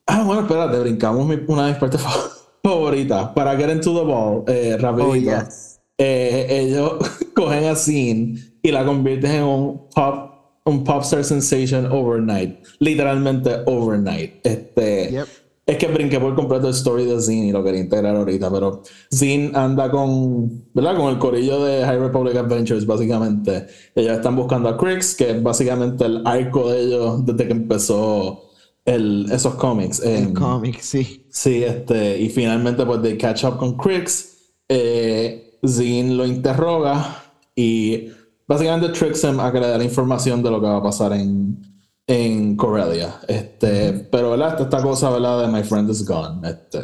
[0.06, 2.00] Ah, bueno, espérate, brincamos una de mis partes
[2.64, 3.28] favoritas.
[3.34, 5.30] Para Get Into the Ball, eh, rapidito.
[5.30, 5.78] Oh, yes.
[5.98, 6.94] eh, ellos
[7.34, 12.64] cogen a Scene y la convierten en un pop, un pop star sensation overnight.
[12.78, 14.40] Literalmente overnight.
[14.42, 15.10] Este.
[15.12, 15.28] Yep.
[15.66, 18.82] Es que brinqué por completo el story de Zin y lo quería integrar ahorita, pero
[19.12, 20.96] Zin anda con, ¿verdad?
[20.96, 23.66] Con el corillo de High Republic Adventures, básicamente.
[23.96, 28.44] Ellos están buscando a Crix, que es básicamente el arco de ellos desde que empezó
[28.84, 30.00] el, esos cómics.
[30.04, 31.26] El cómic, sí.
[31.30, 34.36] Sí, este, y finalmente pues de catch up con Crix.
[34.68, 37.24] Eh, Zin lo interroga
[37.56, 38.08] y
[38.46, 41.12] básicamente tricks him a que le dé la información de lo que va a pasar
[41.12, 41.75] en
[42.06, 43.20] en Corellia.
[43.26, 44.60] Este, pero, ¿verdad?
[44.60, 45.42] Esta cosa, ¿verdad?
[45.42, 46.48] De My Friend is Gone.
[46.48, 46.78] Este,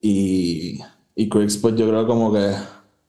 [0.00, 0.78] y,
[1.14, 2.54] y Crix, pues yo creo como que.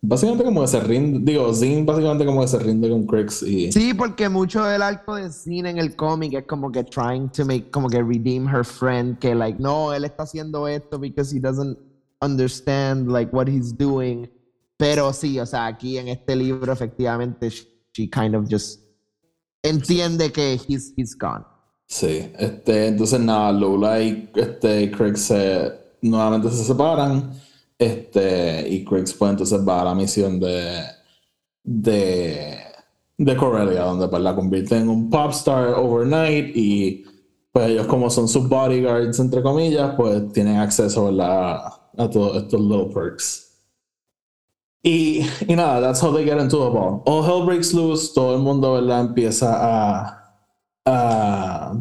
[0.02, 3.70] Básicamente como que se rinde, digo, Zin básicamente como que se rinde con Crix y...
[3.70, 7.46] Sí, porque mucho del arco de Zin en el cómic es como que trying to
[7.46, 11.42] make, como que redeem her friend, que like, no, él está haciendo esto because he
[11.42, 11.78] doesn't
[12.22, 14.30] understand like what he's doing.
[14.78, 18.80] Pero sí, o sea, aquí en este libro efectivamente she kind of just
[19.64, 21.46] entiende que he's, he's gone.
[21.86, 27.32] Sí, este, entonces nada, Lola y este, Craig se, nuevamente se separan.
[27.78, 30.84] Este, y Craig pues entonces va a la misión de,
[31.64, 32.58] de,
[33.18, 37.06] de Corellia, donde pues la convierte en un pop star overnight y
[37.52, 42.94] pues ellos como son sus bodyguards, entre comillas, pues tienen acceso a todos estos little
[42.94, 43.49] perks.
[44.82, 47.04] Y, y, nada, that's how they get into the ball.
[47.06, 49.02] All hell breaks loose, todo el mundo, ¿verdad?
[49.02, 50.34] Empieza a.
[50.86, 51.74] a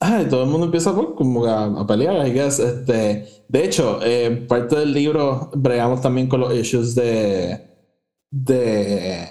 [0.00, 2.58] ay, todo el mundo empieza pues, como a, a, pelear, I guess.
[2.58, 7.60] Este, de hecho, eh, parte del libro bregamos también con los issues de.
[8.30, 9.28] de.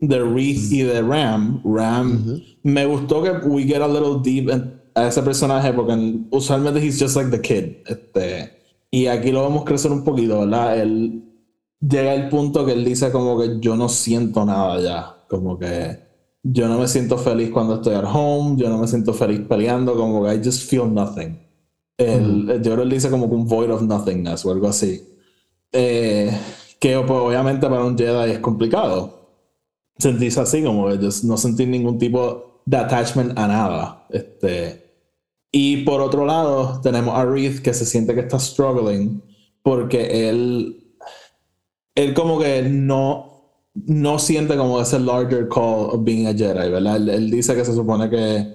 [0.00, 1.62] de Reese y de Ram.
[1.64, 5.94] Ram, me gustó que we get a little deep in, a ese personaje porque
[6.30, 7.76] usualmente he's just like the kid.
[7.86, 8.59] Este
[8.90, 10.80] y aquí lo vamos a crecer un poquito, ¿verdad?
[10.80, 11.24] Él
[11.80, 15.98] llega al punto que él dice como que yo no siento nada ya, como que
[16.42, 19.94] yo no me siento feliz cuando estoy at home, yo no me siento feliz peleando,
[19.94, 21.38] como que I just feel nothing.
[21.98, 25.06] Él, Yo creo que él dice como que un void of nothingness o algo así.
[25.70, 26.30] Eh,
[26.78, 29.20] que pues, obviamente para un Jedi es complicado
[29.98, 34.06] sentirse así, como que no sentir ningún tipo de attachment a nada.
[34.08, 34.79] Este,
[35.52, 39.22] y por otro lado, tenemos a Reed que se siente que está struggling
[39.62, 40.94] porque él,
[41.94, 46.96] él como que no, no siente como ese larger call of being a Jedi, ¿verdad?
[46.96, 48.54] Él, dice que se supone que,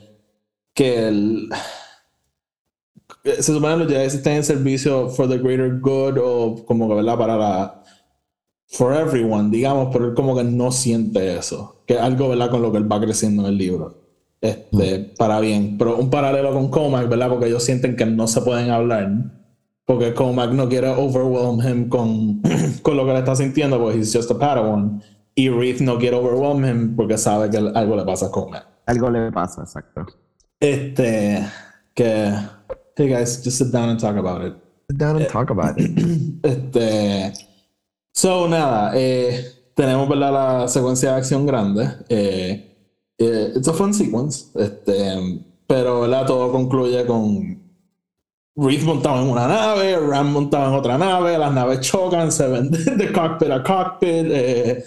[0.73, 1.49] que él
[3.23, 6.95] se supone que los Jedi están en servicio for the greater good o como que,
[6.95, 7.17] ¿verdad?
[7.17, 7.83] Para la...
[8.67, 11.83] For everyone, digamos, pero él como que no siente eso.
[11.85, 12.49] Que algo, ¿verdad?
[12.49, 14.04] Con lo que él va creciendo en el libro.
[14.41, 15.77] Este, para bien.
[15.77, 17.29] Pero un paralelo con Comac, ¿verdad?
[17.29, 19.11] Porque ellos sienten que no se pueden hablar.
[19.85, 22.41] Porque Comac no quiere overwhelm him con,
[22.81, 25.01] con lo que le está sintiendo, porque he's just a Padawan.
[25.35, 28.65] Y Reed no quiere overwhelm him porque sabe que algo le pasa a Comac.
[28.85, 30.05] Algo le pasa, exacto.
[30.59, 31.45] Este,
[31.93, 32.31] que
[32.97, 34.53] hey guys, just sit down and talk about it.
[34.89, 35.91] Sit down and talk about it.
[36.43, 37.33] Este,
[38.13, 39.43] so nada, eh,
[39.75, 40.31] tenemos ¿verdad?
[40.31, 41.89] la secuencia de acción grande.
[42.07, 42.64] Eh,
[43.17, 46.25] eh, it's a fun sequence, este, pero ¿verdad?
[46.25, 47.63] todo concluye con
[48.57, 52.71] Reed montado en una nave, Ram montado en otra nave, las naves chocan, se ven
[52.97, 54.83] de cockpit a cockpit, eh,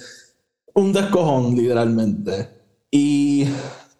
[0.74, 2.48] un descojón literalmente.
[2.90, 3.44] Y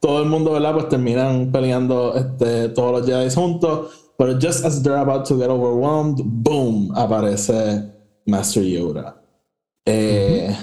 [0.01, 0.73] todo el mundo, ¿verdad?
[0.73, 4.13] Pues terminan peleando este, todos los Jedi juntos.
[4.17, 7.93] Pero just as they're about to get overwhelmed, boom, aparece
[8.27, 9.23] Master Yoda.
[9.87, 10.57] Eh,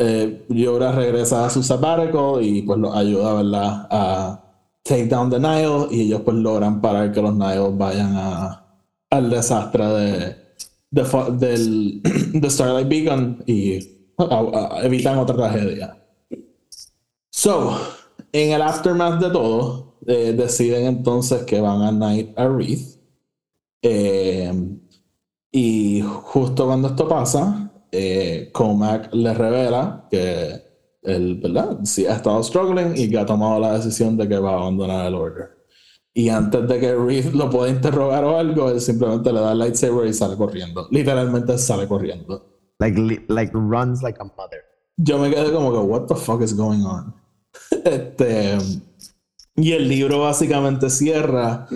[0.00, 3.86] eh, Yoda regresa a su sabbatical y pues los ayuda, ¿verdad?
[3.90, 4.44] A
[4.82, 8.64] take down the Nile y ellos pues logran parar que los Nile vayan a,
[9.10, 10.36] al desastre de,
[10.90, 13.78] de, del, de Starlight Beacon y
[14.82, 15.96] evitan otra tragedia.
[17.30, 17.76] So,
[18.32, 22.80] en el aftermath de todo, eh, deciden entonces que van a Night a Reed.
[23.82, 24.78] Eh,
[25.52, 30.62] y justo cuando esto pasa, eh, Comac le revela que
[31.02, 31.78] él, ¿verdad?
[31.84, 35.06] Sí ha estado struggling y que ha tomado la decisión de que va a abandonar
[35.06, 35.48] el Order.
[36.12, 39.58] Y antes de que Reed lo pueda interrogar o algo, él simplemente le da el
[39.58, 40.88] lightsaber y sale corriendo.
[40.90, 42.46] Literalmente sale corriendo.
[42.80, 44.60] Like, li- like runs like a mother.
[44.96, 47.14] Yo me quedé como que, what the fuck is going on?
[47.84, 48.58] Este,
[49.56, 51.66] y el libro básicamente cierra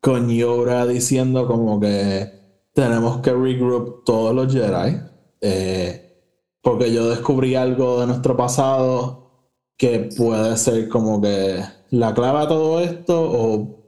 [0.00, 2.30] con Yoda diciendo como que
[2.74, 5.00] tenemos que regroup todos los Jedi.
[5.46, 6.22] Eh,
[6.62, 9.30] porque yo descubrí algo de nuestro pasado
[9.76, 13.84] que puede ser como que la clave a todo esto o...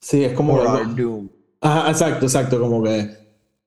[0.00, 0.58] Sí, es como...
[0.58, 1.28] Que-.
[1.60, 3.16] Ajá, exacto, exacto, como que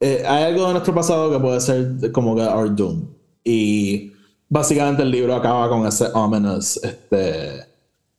[0.02, 3.08] eh, hay algo de nuestro pasado que puede ser como que Our Doom.
[3.46, 4.12] Y
[4.50, 7.66] básicamente el libro acaba con ese ominous este,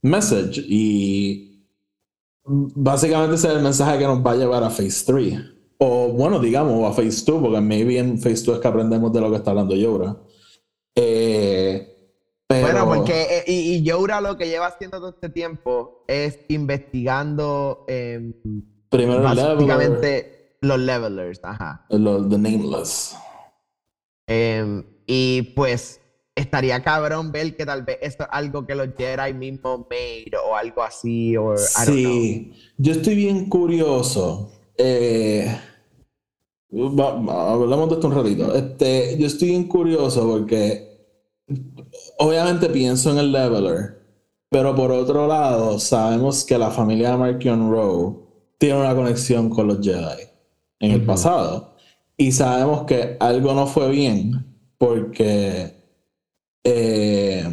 [0.00, 0.64] message.
[0.66, 1.66] Y
[2.44, 5.59] básicamente ese es el mensaje que nos va a llevar a Phase 3.
[5.82, 9.20] O bueno, digamos, a Phase 2, porque maybe en Phase 2 es que aprendemos de
[9.22, 10.20] lo que está hablando Yoda.
[10.94, 11.86] Eh,
[12.46, 12.84] pero...
[12.84, 13.82] Bueno, porque eh, y, y
[14.20, 18.34] lo que lleva haciendo todo este tiempo es investigando em,
[18.90, 21.86] primero leveler, básicamente los levelers, ajá.
[21.88, 23.16] lo- the nameless.
[24.26, 25.98] Em, y pues
[26.34, 30.54] estaría cabrón ver que tal vez esto es algo que los Jedi mismos made o
[30.54, 31.94] algo así, o I don't know.
[31.94, 34.52] Sí, yo estoy bien curioso.
[34.76, 35.56] Eh,
[36.72, 38.54] va- va- hablamos de esto un ratito.
[38.54, 40.88] Este, yo estoy bien curioso porque
[42.18, 44.00] obviamente pienso en el leveler,
[44.50, 48.16] pero por otro lado sabemos que la familia de Markion Rowe
[48.58, 50.22] tiene una conexión con los Jedi
[50.80, 51.74] en el pasado
[52.16, 54.44] y sabemos que algo no fue bien
[54.78, 55.72] porque
[56.64, 57.44] eh,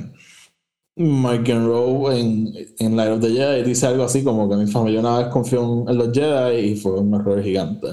[0.95, 4.99] Mike Rowe en, en Light of the Jedi dice algo así como que mi familia
[4.99, 7.87] una vez confió en, en los Jedi y fue un error gigante.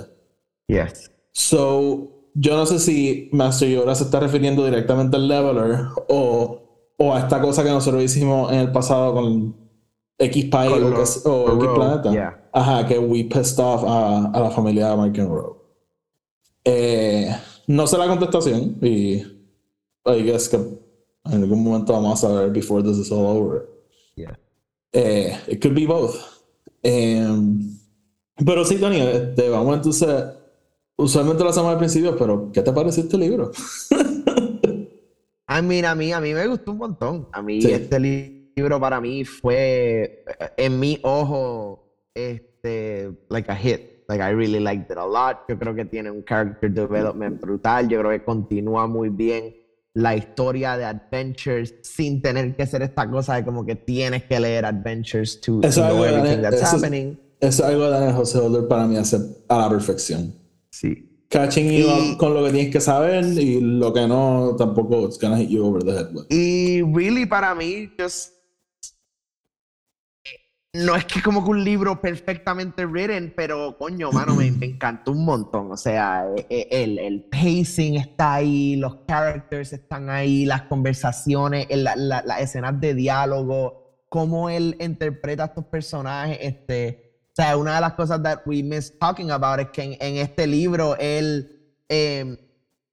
[0.68, 1.10] Yes.
[1.36, 6.62] So, yo no sé si Master Yoda se está refiriendo directamente al Leveler o,
[6.96, 9.56] o a esta cosa que nosotros hicimos en el pasado con
[10.16, 12.12] X o, lo- que es- o con X Rogue, Planeta.
[12.12, 12.48] yeah.
[12.52, 15.56] Ajá, que we pissed off a, a la familia de Mike Rowe.
[16.64, 17.28] Eh,
[17.66, 19.14] no sé la contestación y
[20.06, 23.68] I guess que en algún momento vamos a saber before this is all over.
[24.14, 24.38] Yeah.
[24.92, 26.14] Eh, it could be both.
[26.82, 27.76] Em,
[28.46, 30.24] pero sí, Tony, este, vamos entonces.
[30.96, 33.50] Usualmente lo hacemos al principio, pero ¿qué te pareció este libro?
[35.48, 37.28] I mean, a mí, a mí me gustó un montón.
[37.32, 37.70] A mí Sí.
[37.72, 40.24] este li- libro para mí fue,
[40.56, 43.80] en mi ojo, este, like a hit.
[44.06, 45.38] Like I really liked it a lot.
[45.48, 47.88] Yo creo que tiene un character development brutal.
[47.88, 49.54] Yo creo que continúa muy bien
[49.94, 54.38] la historia de Adventures sin tener que ser esta cosa de como que tienes que
[54.38, 57.18] leer Adventures to, Eso know algo everything that's eso es- happening.
[57.40, 59.18] Eso es algo de Daniel José Holder para mí hace
[59.48, 60.34] a la perfección.
[60.74, 61.08] Sí.
[61.30, 65.06] Catching you Y- up con lo que tienes que saber y lo que no, tampoco
[65.06, 66.26] it's gonna hit you over the head with.
[66.30, 68.34] Y really para mí, just
[70.74, 75.24] no es que como que un libro perfectamente written, pero coño, mano, me, encantó un
[75.24, 75.70] montón.
[75.70, 81.68] O sea, e, e, el, el, pacing está ahí, los characters están ahí, las conversaciones,
[81.70, 86.38] las la, escenas de diálogo, cómo él interpreta a estos personajes.
[86.40, 87.03] Este,
[87.36, 90.46] o sea, una de las cosas that we miss talking about es que en, este
[90.46, 92.36] libro él em,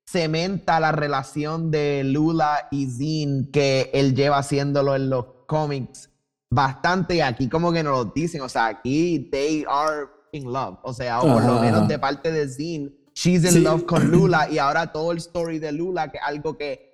[0.03, 6.09] cementa la relación de Lula y Zin que él lleva haciéndolo en los cómics
[6.49, 10.79] bastante y aquí como que nos lo dicen, o sea, aquí they are in love,
[10.81, 14.49] o sea, o por lo menos de parte de Zin, she's in love con Lula
[14.49, 16.89] y ahora todo el story de Lula, que algo que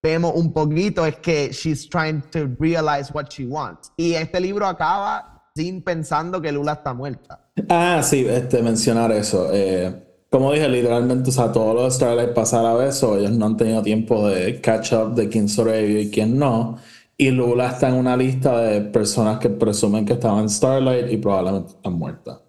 [0.00, 3.90] vemos un poquito es que she's trying to realize what she wants.
[3.96, 7.48] Y este libro acaba sin pensando que Lula está muerta.
[7.68, 9.50] Ah, sí, este, mencionar eso.
[9.52, 9.94] Eh,
[10.28, 13.82] como dije, literalmente, o sea, todos los Starlight pasaron a beso, ellos no han tenido
[13.82, 16.78] tiempo de catch up de quién sobrevivió y quién no.
[17.16, 21.16] Y Lula está en una lista de personas que presumen que estaban en Starlight y
[21.18, 22.40] probablemente están muertas.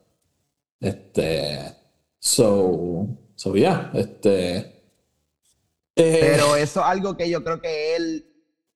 [0.80, 1.60] Este.
[2.18, 3.08] So.
[3.36, 3.92] So, yeah.
[3.94, 4.58] Este.
[5.96, 8.35] Eh, Pero eso es algo que yo creo que él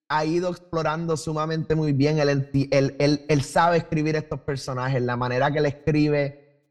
[0.10, 2.20] ha ido explorando sumamente muy bien.
[2.20, 6.64] Él, él, él, sabe escribir estos personajes, la manera que él escribe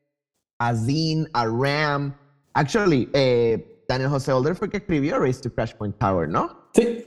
[0.58, 2.16] a Zine, a Ram.
[2.52, 6.68] Actually, eh, Daniel José Older fue que escribió Race to Crash Point Tower, ¿no?
[6.74, 7.06] Sí.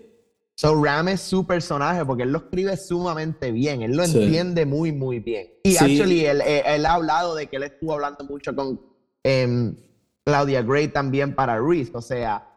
[0.55, 4.91] So Ram es su personaje porque él lo escribe sumamente bien, él lo entiende muy,
[4.91, 5.49] muy bien.
[5.63, 8.79] Y actually, él, eh, él, ha hablado de que él estuvo hablando mucho con
[9.23, 9.75] em,
[10.23, 12.47] Claudia Gray también para Reese, o sea,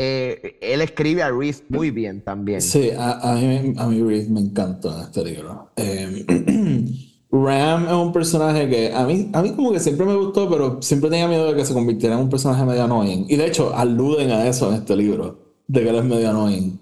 [0.00, 2.62] eh, él escribe a Reese muy bien también.
[2.62, 5.72] Sí, a, mí, a mí Reese me encantó en este libro.
[5.74, 6.24] Em,
[7.32, 10.80] Ram es un personaje que a mí, a mí como que siempre me gustó, pero
[10.80, 13.26] siempre tenía miedo de que se convirtiera en un personaje medio annoying.
[13.28, 16.78] Y de hecho, aluden a eso en este libro, de que él es medio annoying.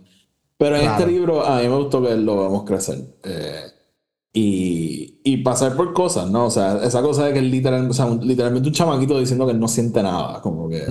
[0.58, 2.98] Pero en este libro a mí me gustó que lo vemos crecer.
[3.24, 3.62] Eh,
[4.34, 6.44] y, y, pasar por cosas, ¿no?
[6.44, 9.54] O sea, esa cosa de que es literal, o sea, literalmente un chamaquito diciendo que
[9.54, 10.42] no siente nada.
[10.42, 10.84] Como que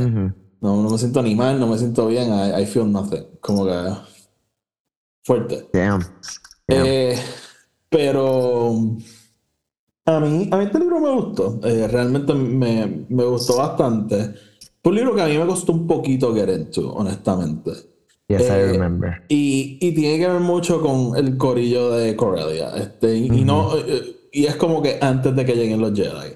[0.61, 3.25] no, no, me siento ni mal, no me siento bien, I, feel nothing.
[3.41, 3.93] Como que
[5.23, 5.69] fuerte.
[5.73, 6.01] Damn.
[6.67, 7.17] Eh,
[7.89, 8.73] pero
[10.05, 11.59] a mí, a mí este libro me gustó.
[11.63, 14.33] Eh, realmente me, me gustó bastante.
[14.83, 17.71] Fue un libro que a mí me costó un poquito get into, honestamente.
[18.27, 19.23] Yes, I eh, remember.
[19.29, 22.69] Y, y, tiene que ver mucho con el corillo de Corellia.
[22.75, 26.35] Este, y, no, eh, y es como que antes de que lleguen los Jedi.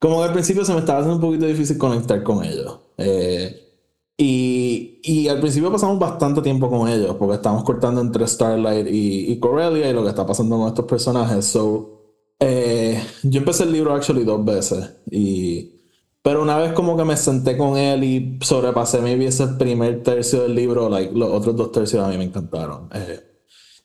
[0.00, 2.80] Como que al principio se me estaba haciendo un poquito difícil conectar con ellos.
[2.96, 3.68] Eh,
[4.16, 9.32] y, y, al principio pasamos bastante tiempo con ellos, porque estamos cortando entre Starlight y,
[9.32, 11.44] y Corellia y lo que está pasando con estos personajes.
[11.44, 12.00] So,
[12.40, 14.96] yo empecé el libro actually dos veces.
[15.10, 15.80] Y
[16.22, 20.42] pero una vez como que me senté con él y sobrepasé mi ese primer tercio
[20.42, 22.88] del libro, like, los otros dos tercios a mí me encantaron.
[22.92, 23.20] Eh,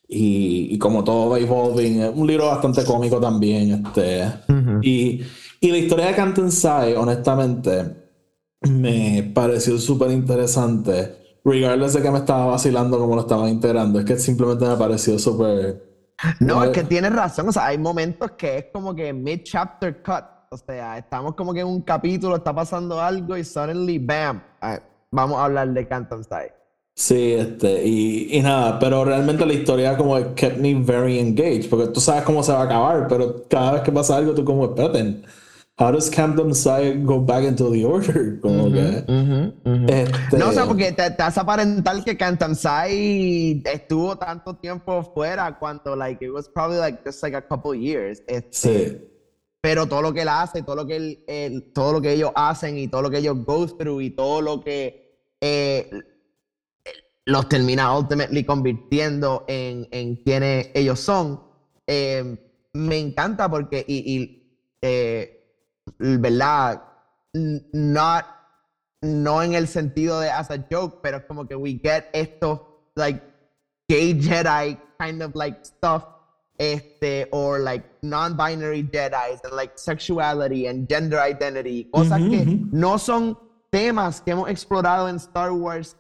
[0.08, 3.86] y, y, como todo va evolving, es un libro bastante cómico también.
[3.86, 4.32] Este,
[4.82, 5.22] y,
[5.68, 7.96] y, la historia de Canton Sai, honestamente,
[8.62, 11.40] me pareció súper interesante.
[11.44, 15.20] Regardless de que me estaba vacilando como lo estaban integrando, es que simplemente me pareció
[15.20, 15.84] súper...
[16.40, 17.50] No, es que tienes razón.
[17.50, 21.60] O sea, hay momentos que es como que mid-chapter cut o sea, estamos como que
[21.60, 24.42] en un capítulo, está pasando algo y suddenly, bam,
[25.12, 26.54] vamos a hablar de Canton Style.
[26.96, 31.88] Sí, este, y, y, nada, pero realmente la historia como kept me very engaged, porque
[31.88, 34.64] tú sabes cómo se va a acabar, pero cada vez que pasa algo tú como,
[34.66, 35.22] espérate,
[35.78, 38.40] how does Canton Side go back into the order?
[38.42, 39.04] Como que,
[39.88, 45.04] este No, o sea, porque te, te hace aparentar que Canton Side estuvo tanto tiempo
[45.14, 48.22] fuera cuando, like, it was probably like just like a couple years.
[48.28, 49.12] Este, sí
[49.66, 52.78] pero todo lo que él hace, todo lo que él, todo lo que ellos hacen
[52.78, 55.90] y todo lo que ellos go through y todo lo que eh,
[57.26, 61.42] los termina ultimately convirtiendo en, en quienes ellos son,
[61.88, 62.38] eh,
[62.74, 65.45] me encanta porque, y, y eh,
[66.00, 66.82] verdad,
[67.34, 68.26] not,
[69.02, 72.90] no en el sentido de as a joke, pero es como que we get esto,
[72.96, 73.22] like,
[73.88, 76.06] gay Jedi kind of like stuff
[76.58, 83.38] este, or like non-binary Jedi, and like sexuality and gender identity, cosas que no son
[83.72, 85.98] temas que hemos explorado en Star Wars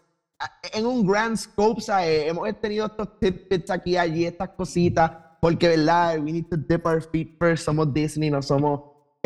[0.73, 2.29] en un grand scope, ¿sabes?
[2.29, 5.11] Hemos tenido estos tidbits aquí allí, estas cositas,
[5.41, 6.19] porque, ¿verdad?
[6.19, 8.81] We need to dip our feet first, somos Disney, no somos,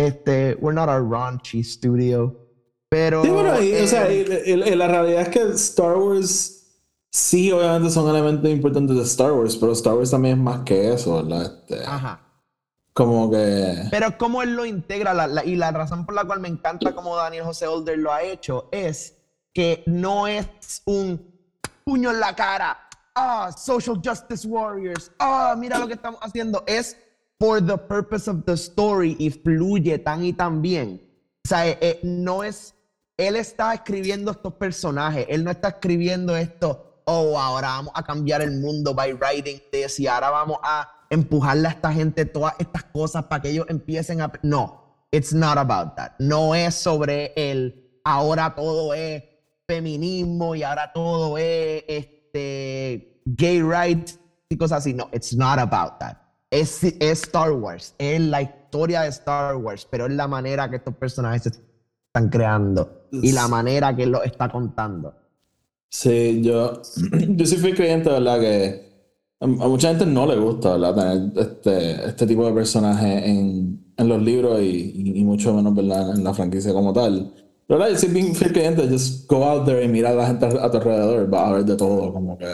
[0.07, 2.35] este, we're not a raunchy studio.
[2.89, 3.23] Pero...
[3.23, 6.59] Sí, bueno, o sea, eh, la realidad es que Star Wars
[7.11, 10.93] Sí, obviamente son elementos importantes de Star Wars, pero Star Wars también es más que
[10.93, 11.59] eso, ¿verdad?
[11.67, 12.21] Este, Ajá.
[12.93, 13.87] Como que.
[13.89, 17.45] Pero cómo él lo integra, y la razón por la cual me encanta cómo Daniel
[17.45, 19.15] José Older lo ha hecho es
[19.53, 21.19] que no es un
[21.83, 22.77] puño en la cara.
[23.15, 25.11] Ah, social justice warriors.
[25.19, 26.63] Ah, mira lo que estamos haciendo.
[26.67, 26.95] Es
[27.39, 31.01] for the purpose of the story y fluye tan y tan bien.
[31.45, 32.75] O sea, eh, eh, no es,
[33.17, 38.41] él está escribiendo estos personajes, él no está escribiendo esto, oh, ahora vamos a cambiar
[38.41, 42.83] el mundo by writing this y ahora vamos a empujarle a esta gente todas estas
[42.83, 44.31] cosas para que ellos empiecen a...
[44.43, 46.11] No, it's not about that.
[46.19, 49.23] No es sobre el ahora todo es
[49.67, 54.19] feminismo y ahora todo es este, gay rights
[54.49, 54.93] y cosas así.
[54.93, 56.28] No, it's not about that.
[56.51, 60.77] Es, es Star Wars, es la historia de Star Wars, pero es la manera que
[60.77, 65.13] estos personajes se están creando y la manera que lo está contando.
[65.89, 66.81] Sí, yo,
[67.29, 68.39] yo sí fui creyente, ¿verdad?
[68.39, 68.89] Que
[69.41, 70.95] a mucha gente no le gusta, ¿verdad?
[70.95, 76.15] Tener este, este tipo de personaje en, en los libros y, y, mucho menos, ¿verdad?
[76.15, 77.33] En la franquicia como tal.
[77.69, 80.71] Yo soy bien fiel creyente, just go out there y mira a la gente a
[80.71, 82.47] tu alrededor, va a ver de todo, como que...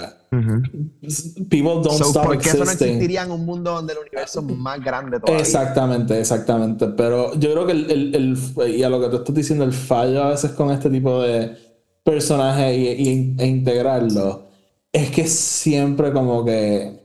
[1.49, 2.88] People don't So, stop ¿Por qué eso no existing.
[2.88, 5.41] existiría en un mundo donde el universo es más grande todavía?
[5.41, 6.88] Exactamente, exactamente.
[6.88, 8.16] Pero yo creo que el, el,
[8.57, 11.22] el- y a lo que tú estás diciendo, el fallo a veces con este tipo
[11.22, 11.55] de
[12.03, 14.43] personajes y, y- e integrarlo,
[14.91, 16.99] es que siempre como que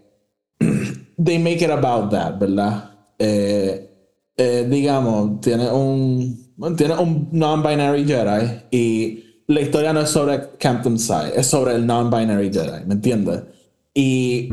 [1.22, 2.90] they make it about that, ¿verdad?
[3.18, 3.88] Eh,
[4.36, 10.98] eh, digamos, tiene un tiene un non-binary Jedi y la historia no es sobre Captain
[10.98, 13.42] Sai, es sobre el non-binary Jedi, ¿me entiendes?
[13.94, 14.48] Y,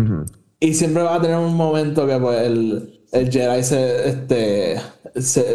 [0.59, 4.81] y siempre va a tener un momento que pues, el, el Jedi se, este,
[5.15, 5.45] se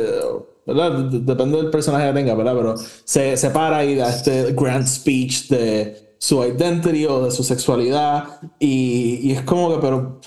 [0.66, 0.92] ¿verdad?
[1.10, 2.54] Depende del personaje que tenga, ¿verdad?
[2.56, 2.74] Pero
[3.04, 8.24] se, se para y da este grand speech de su identity o de su sexualidad
[8.60, 10.20] y, y es como que, pero,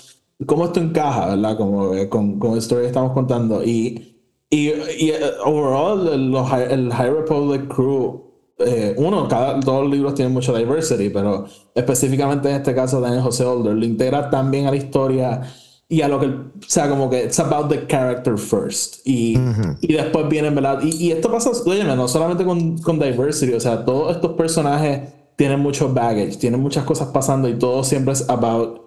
[0.44, 1.56] ¿cómo esto encaja, verdad?
[1.56, 3.64] Como que con, con la historia que estamos contando.
[3.64, 4.15] Y,
[4.50, 8.22] y, y eh, overall, el, los High- el High Republic Crew,
[8.58, 13.22] eh, uno, cada, todos los libros tienen mucha diversity, pero específicamente en este caso, Daniel
[13.22, 15.42] José Older lo integra también a la historia
[15.88, 19.06] y a lo que, o sea, como que it's about the character first.
[19.06, 19.36] Y,
[19.82, 20.80] y después vienen, ¿verdad?
[20.82, 25.12] Y, y esto pasa, óyeme, no solamente con, con diversity, o sea, todos estos personajes
[25.36, 28.80] tienen mucho baggage, tienen muchas cosas pasando y todo siempre es about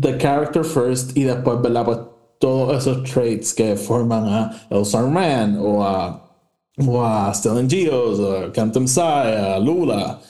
[0.00, 1.84] the character first y después, ¿verdad?
[1.84, 1.98] Pues
[2.38, 6.20] todos esos traits que forman a Elsa Rand o a,
[6.86, 10.20] o a Stellan Geos, a Cantum Sai, a Lula.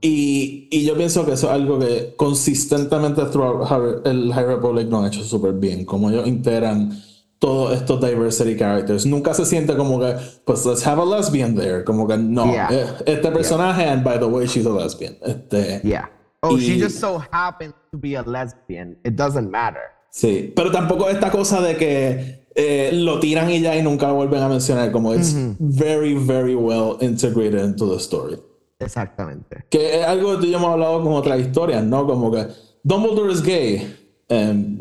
[0.00, 5.06] Y, y yo pienso que eso es algo que consistentemente el High Republic lo han
[5.06, 6.90] hecho súper bien, como ellos integran
[7.38, 9.04] todos estos diversity characters.
[9.06, 11.84] Nunca se siente como que, pues, let's have a lesbian there.
[11.84, 12.68] Como que no, Yeah.
[12.70, 15.16] eh, este personaje, and by the way, she's a lesbian.
[15.22, 16.08] Este, Yeah.
[16.42, 18.96] Oh, she Y- just so happens to be a lesbian.
[19.04, 19.82] It doesn't matter.
[20.10, 24.14] Sí, pero tampoco esta cosa de que eh, lo tiran y ya y nunca lo
[24.14, 28.36] vuelven a mencionar, como it's very, very well integrated into the story.
[28.80, 29.64] Exactamente.
[29.68, 32.06] Que es algo que tú y yo hemos hablado con otras historias, ¿no?
[32.06, 32.46] Como que
[32.82, 33.96] Dumbledore is gay.
[34.30, 34.78] Um,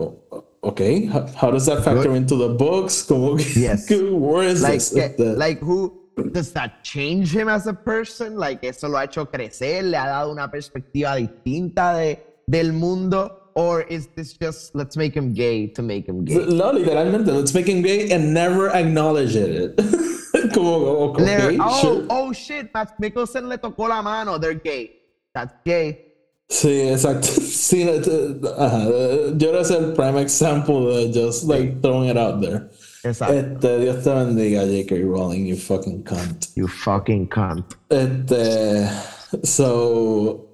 [0.62, 3.04] ok, how, how does that factor into the books?
[3.04, 3.88] Como que, Yes.
[4.12, 4.90] where is Like, this?
[5.16, 5.92] que- like who
[6.32, 8.36] does that change him as a person?
[8.38, 13.36] Like eso lo ha hecho crecer, le ha dado una perspectiva distinta de, del mundo.
[13.56, 16.36] Or is this just let's make him gay to make him gay?
[16.36, 19.76] no, literalmente, let's make him gay and never acknowledge it.
[20.54, 22.06] como, ok, They're- oh, sure.
[22.10, 24.38] oh shit, Matt Mickelson le tocó la mano.
[24.38, 24.91] They're gay.
[25.34, 26.06] That's gay.
[26.50, 27.28] Sí, exacto.
[27.41, 28.02] Sí, eh,
[28.58, 28.88] ajá.
[28.89, 32.70] eh, Yo creo que es el prime example de just like throwing it out there.
[33.04, 33.34] Exacto.
[33.36, 35.04] Este, Dios te bendiga, J.K.
[35.04, 36.50] Rowling, you fucking cunt.
[36.56, 37.76] You fucking cunt.
[37.91, 38.89] Este,
[39.43, 40.49] so,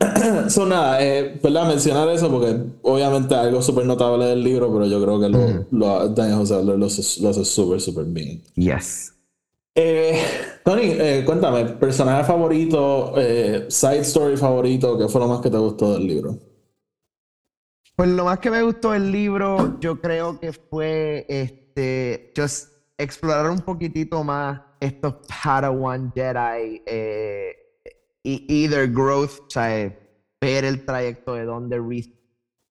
[0.48, 1.66] so nada, eh, ¿verdad?
[1.68, 6.08] Mencionar eso porque obviamente algo súper notable del libro, pero yo creo que lo, lo,
[6.10, 8.42] Daniel José lo, lo, hace- lo hace súper, súper bien.
[8.54, 9.12] Yes.
[9.74, 10.20] Eh,
[10.64, 15.56] Tony, eh, cuéntame, personaje favorito, eh, side story favorito, ¿qué fue lo más que te
[15.56, 16.38] gustó del libro?
[17.96, 23.50] Pues lo más que me gustó del libro, yo creo que fue este, just explorar
[23.50, 26.82] un poquitito más estos Padawan Jedi,
[28.28, 29.96] eh, e- either growth, o sea,
[30.40, 32.10] ver el trayecto de donde Reese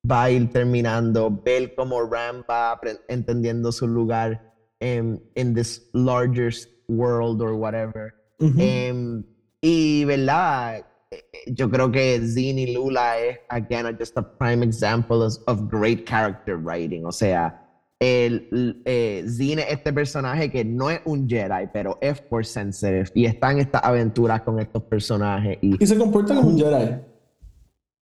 [0.09, 6.53] va a ir terminando, ver cómo Ram va entendiendo su lugar en in this larger
[6.87, 8.13] world or whatever.
[8.39, 9.23] Em,
[9.61, 10.85] y, ¿verdad?
[11.09, 15.33] Eh, eh, Yo creo que Zin y Lula es, again, just a prime example of,
[15.47, 17.05] of great character writing.
[17.05, 17.66] O sea,
[17.99, 23.09] el, eh, Zin es este personaje que no es un Jedi, pero es force sensitive
[23.15, 25.57] y está en estas aventuras con estos personajes.
[25.61, 26.95] Y, Y se comporta como un Jedi.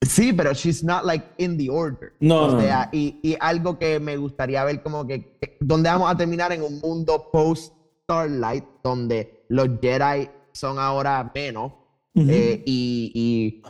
[0.03, 2.13] sí, pero she's not like in the order.
[2.21, 5.89] No, o no, sea, Y, y algo que me gustaría ver como que, que- donde
[5.91, 7.75] vamos a terminar en un mundo post
[8.05, 11.73] Starlight, donde los Jedi son ahora menos
[12.17, 13.63] eh, y, y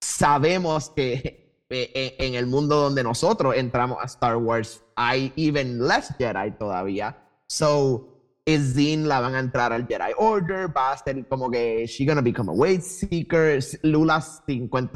[0.00, 6.12] sabemos que eh, en el mundo donde nosotros entramos a Star Wars hay even less
[6.18, 7.16] Jedi todavía.
[7.46, 11.86] So, is Zin la van a entrar al Jedi Order, va a ser como que
[11.86, 14.24] she gonna become a weight seeker, Lula,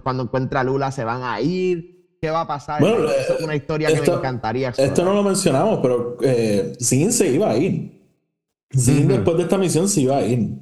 [0.03, 2.81] cuando encuentra a Lula se van a ir, ¿qué va a pasar?
[2.81, 7.29] Bueno, es una historia que me encantaría Esto no lo mencionamos, pero eh, Zin se
[7.29, 8.03] iba a ir.
[8.75, 10.59] Zin después de esta misión se iba a ir.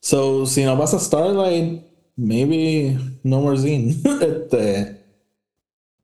[0.00, 1.82] So, si no pasa Starlight,
[2.16, 4.02] maybe no more Zin.
[4.20, 5.00] este,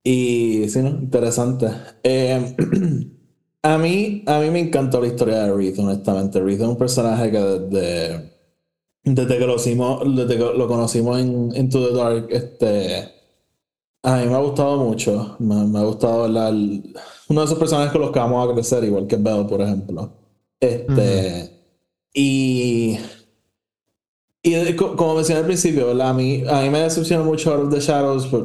[0.09, 0.89] y sí, ¿no?
[0.89, 1.69] interesante.
[2.03, 2.57] Eh,
[3.63, 6.41] a, mí, a mí me encantó la historia de Reed, honestamente.
[6.41, 8.33] Reed es un personaje que desde,
[9.05, 13.09] desde que lo, hicimos, desde que lo conocimos en Into the Dark, este,
[14.03, 15.37] a mí me ha gustado mucho.
[15.39, 19.07] Me, ha gustado la, uno de esos personajes con los que vamos a crecer, igual
[19.07, 20.13] que Bell, por ejemplo.
[20.61, 21.53] Este,
[22.15, 22.99] Y
[24.47, 27.81] y como mencioné al principio, A mí, a mí me decepcionó mucho Out of the
[27.81, 28.27] Shadows.
[28.29, 28.45] Pues,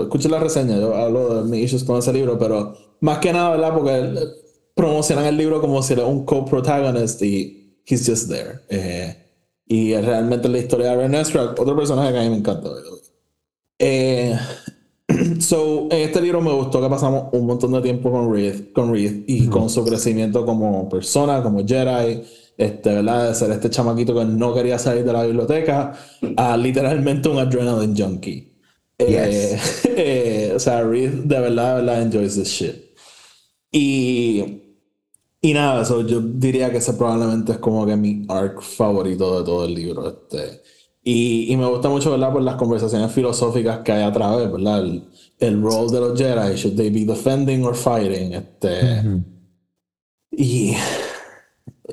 [0.00, 3.50] Escuché la reseña, yo hablo de mis issues con ese libro, pero más que nada,
[3.50, 3.74] ¿verdad?
[3.74, 4.18] Porque
[4.74, 8.60] promocionan el libro como si era un co-protagonist y he's just there.
[8.70, 9.14] Eh,
[9.66, 12.70] y realmente la historia de Ernest otro personaje que a mí me encanta.
[13.78, 14.34] Eh,
[15.40, 18.90] so, en este libro me gustó que pasamos un montón de tiempo con Reed, con
[18.90, 22.22] Reed y con su crecimiento como persona, como Jedi
[22.56, 23.28] este, ¿verdad?
[23.28, 25.92] De ser este chamaquito que no quería salir de la biblioteca
[26.36, 28.52] a literalmente un adrenaline junkie.
[28.98, 32.92] Eh, eh, o sea, Reed de verdad, de verdad enjoys this shit.
[33.70, 34.62] Y,
[35.40, 39.44] y nada, eso yo diría que ese probablemente es como que mi arc favorito de
[39.44, 40.08] todo el libro.
[40.08, 40.62] Este.
[41.02, 42.32] Y, y me gusta mucho, ¿verdad?
[42.32, 44.80] Por las conversaciones filosóficas que hay a través, ¿verdad?
[44.80, 48.34] El, el rol de los Jedi, should they be defending or fighting?
[48.34, 49.02] Este.
[50.30, 50.74] Y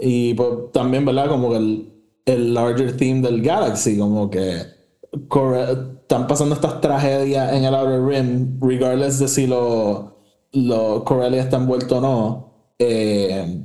[0.01, 1.27] y pues, también, ¿verdad?
[1.27, 1.93] Como que el,
[2.25, 4.79] el larger theme del Galaxy, como que
[5.11, 10.17] están pasando estas tragedias en el Outer Rim, regardless de si lo,
[10.53, 12.53] lo Corellia está envuelto o no.
[12.79, 13.63] Eh,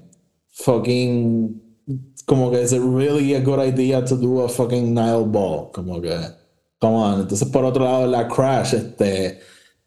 [0.51, 1.63] fucking.
[2.27, 5.71] Como que es really a good idea to do a fucking Nile Ball.
[5.73, 6.17] Como que.
[6.79, 7.21] Come on.
[7.21, 9.41] Entonces, por otro lado, la Crash, este.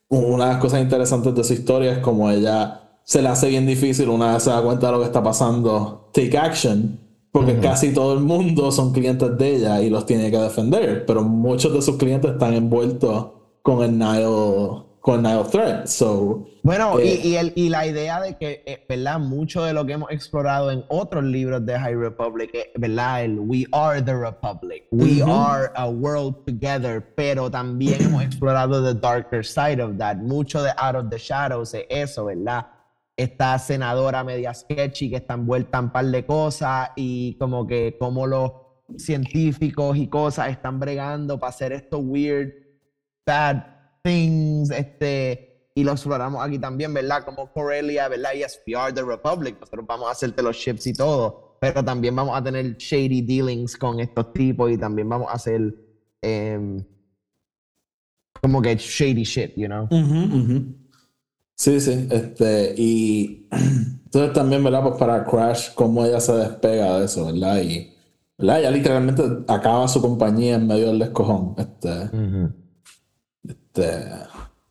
[0.10, 3.66] Una de las cosas interesantes de su historia es como ella se le hace bien
[3.66, 7.00] difícil una vez se da cuenta de lo que está pasando, take action,
[7.32, 11.24] porque casi todo el mundo son clientes de ella y los tiene que defender, pero
[11.24, 13.28] muchos de sus clientes están envueltos
[13.62, 15.88] con el Nile, con Nile Threat.
[15.88, 19.20] So, bueno, y, eh, y, el, y, la idea de que, eh, ¿verdad?
[19.20, 23.24] Mucho de lo que hemos explorado en otros libros de High Republic, eh, ¿verdad?
[23.24, 29.00] El We Are the Republic, We Are a World Together, pero también hemos explorado the
[29.00, 30.18] darker side of that.
[30.18, 32.66] Mucho de Out of the Shadows es eso, ¿verdad?
[33.18, 38.28] Esta senadora media sketchy que está envuelta en par de cosas y como que como
[38.28, 38.52] los
[38.96, 42.54] científicos y cosas están bregando para hacer estos weird,
[43.26, 43.64] bad
[44.04, 47.26] things, este, y lo exploramos aquí también, ¿verdad?
[47.26, 48.32] Como Corellia, ¿verdad?
[48.36, 52.38] Y SPR the Republic, nosotros vamos a hacerte los chips y todo, pero también vamos
[52.38, 55.76] a tener shady dealings con estos tipos y también vamos a hacer
[56.22, 56.84] em,
[58.42, 59.88] como que shady shit, you know?
[61.58, 63.48] Sí, sí, este, y
[64.06, 64.84] entonces también, ¿verdad?
[64.84, 67.62] Pues para Crash, cómo ella se despega de eso, ¿verdad?
[67.64, 67.94] Y,
[68.38, 68.60] ¿verdad?
[68.60, 72.12] Ella literalmente acaba su compañía en medio del descojón, este,
[73.44, 74.04] este,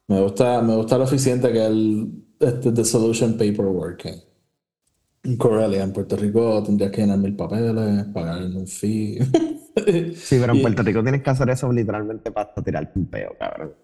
[0.06, 4.06] me gusta, me gusta lo eficiente que el, este, The Solution Paperwork.
[5.24, 9.18] En Corellia, en Puerto Rico tendrías que llenar mil papeles, pagar un fee.
[10.14, 13.74] sí, pero en Puerto Rico tienes que hacer eso literalmente para tirar un peo, cabrón.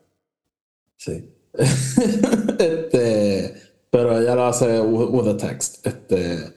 [0.96, 1.41] Sí.
[2.58, 3.54] este,
[3.90, 5.86] pero ella lo hace with, a text.
[5.86, 6.54] Este,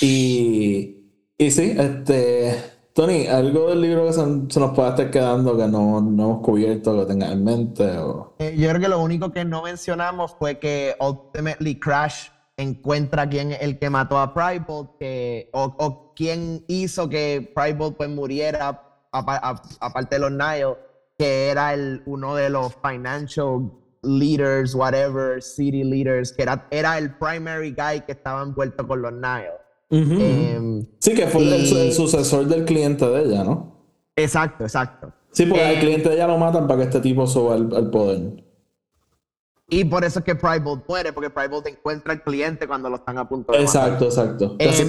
[0.00, 2.56] y, y sí, este,
[2.92, 7.00] Tony, ¿algo del libro que se, nos puede estar quedando que no, no hemos cubierto,
[7.00, 7.98] que tenga en mente?
[7.98, 8.34] O...
[8.38, 13.52] Eh, yo creo que lo único que no mencionamos fue que ultimately Crash encuentra quién
[13.52, 18.80] es el que mató a Pribald que, o, o quién hizo que Pribald pues muriera,
[19.10, 20.76] aparte de los Nile,
[21.18, 23.72] que era el, uno de los financial
[24.04, 29.12] leaders, whatever, city leaders, que era, era el primary guy que estaba envuelto con los
[29.12, 29.64] Nile.
[29.90, 33.74] Em, sí, que fue el, sucesor del cliente de ella, ¿no?
[34.16, 35.12] Exacto, exacto.
[35.30, 37.90] Sí, porque el em, cliente de ella lo matan para que este tipo suba al
[37.90, 38.44] poder.
[39.68, 43.16] Y por eso es que Pribald muere, porque Pribald encuentra al cliente cuando lo están
[43.16, 44.56] a punto de Exacto, exacto.
[44.58, 44.88] Em,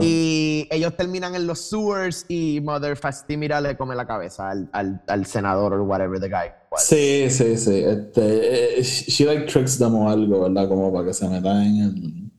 [0.00, 5.02] y, ellos terminan en los sewers y Mother Fastimira le come la cabeza al, al,
[5.08, 7.82] al senador o whatever the guy Sí, sí, sí.
[7.84, 10.68] Este, eh, she like tricks them o algo, ¿verdad?
[10.68, 12.30] Como para que se metan en el...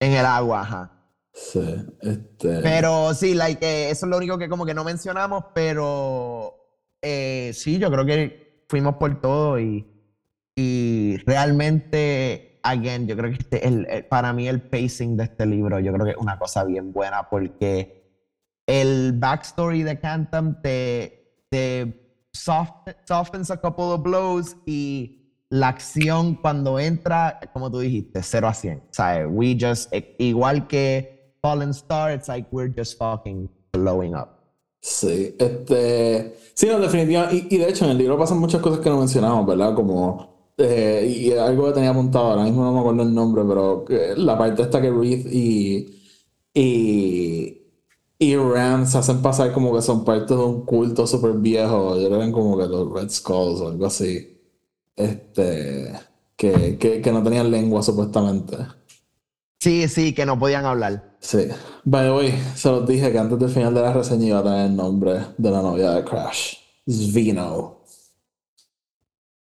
[0.00, 0.92] En el agua, ajá.
[1.34, 1.60] Sí,
[2.02, 2.60] este...
[2.60, 6.54] Pero sí, like, eh, eso es lo único que como que no mencionamos, pero
[7.00, 9.86] eh, sí, yo creo que fuimos por todo y
[10.54, 15.46] y realmente again, yo creo que este, el, el- para mí el pacing de este
[15.46, 18.02] libro, yo creo que es una cosa bien buena porque
[18.66, 22.01] el backstory de Cantam te, te
[22.32, 25.18] soft- softens a couple of blows y
[25.50, 28.78] la acción cuando entra, como tú dijiste, 0 a 100.
[28.78, 34.14] O sea, we just, eh, igual que Fallen Star, it's like we're just fucking blowing
[34.14, 34.28] up.
[34.80, 36.36] Sí, este.
[36.54, 37.46] Sí, no, definitivamente.
[37.50, 39.74] Y, y de hecho, en el libro pasan muchas cosas que no mencionamos, ¿verdad?
[39.74, 40.52] Como.
[40.58, 44.14] eh, y algo que tenía apuntado, ahora mismo no me acuerdo el nombre, pero que
[44.16, 46.00] la parte esta que Reed y.
[46.54, 47.61] Y.
[48.22, 51.98] Y Ram se hacen pasar como que son parte de un culto súper viejo.
[51.98, 54.40] Yo eran como que los Red Skulls o algo así.
[54.94, 55.92] Este.
[56.36, 58.56] Que, que, que no tenían lengua supuestamente.
[59.58, 61.16] Sí, sí, que no podían hablar.
[61.18, 61.48] Sí.
[61.82, 64.44] By the way, se los dije que antes del final de la reseña iba a
[64.44, 66.54] tener el nombre de la novia de Crash.
[66.86, 67.80] Svino.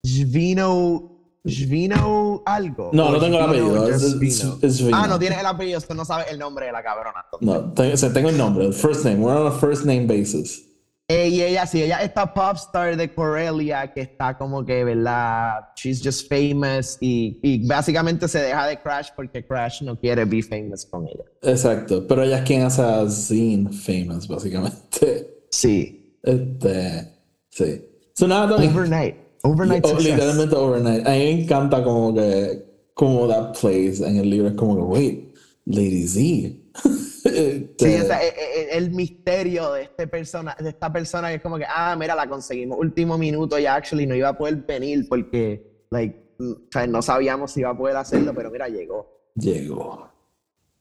[0.02, 1.09] Svino.
[1.44, 2.90] Svino algo.
[2.92, 3.88] No, no tengo el apellido.
[3.88, 4.84] Es.
[4.92, 7.24] Ah, no tienes el apellido, esto no sabes el nombre de la cabrona.
[7.40, 9.16] No, te- o sea, tengo el nombre, el first name.
[9.18, 10.66] We're on a first name basis.
[11.08, 15.54] Eh, y ella, sí, ella está popstar de Corellia, que está como que, ¿verdad?
[15.74, 20.40] She's just famous y, y básicamente se deja de Crash porque Crash no quiere be
[20.40, 21.24] famous con ella.
[21.42, 22.06] Exacto.
[22.06, 25.46] Pero ella es quien hace a Zine famous, básicamente.
[25.50, 26.16] Sí.
[26.22, 27.08] Este.
[27.48, 27.84] Sí.
[28.14, 28.54] So nada.
[28.54, 29.16] Overnight.
[29.42, 30.12] Overnight Oh, success.
[30.12, 31.06] literalmente overnight.
[31.06, 32.64] A mí me encanta como que.
[32.94, 34.48] Como that plays en el libro.
[34.48, 35.34] Es como que, wait,
[35.66, 36.56] Lady Z.
[37.22, 41.34] Este, Sí, o sea, eh, eh, el misterio de, este persona, de esta persona que
[41.34, 44.56] es como que, ah, mira, la conseguimos último minuto y actually no iba a poder
[44.56, 49.30] venir porque, like, o sea, no sabíamos si iba a poder hacerlo, pero mira, llegó.
[49.34, 50.08] Llegó.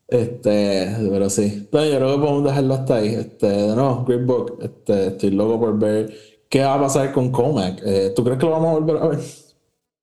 [0.08, 1.68] Este, pero sí.
[1.72, 3.16] Bueno, yo creo que podemos dejarlo hasta ahí.
[3.16, 4.60] Este, nuevo, great book.
[4.62, 6.12] Este, estoy loco por ver
[6.50, 7.82] qué va a pasar con Comac.
[7.86, 9.20] Eh, ¿Tú crees que lo vamos a volver a ver?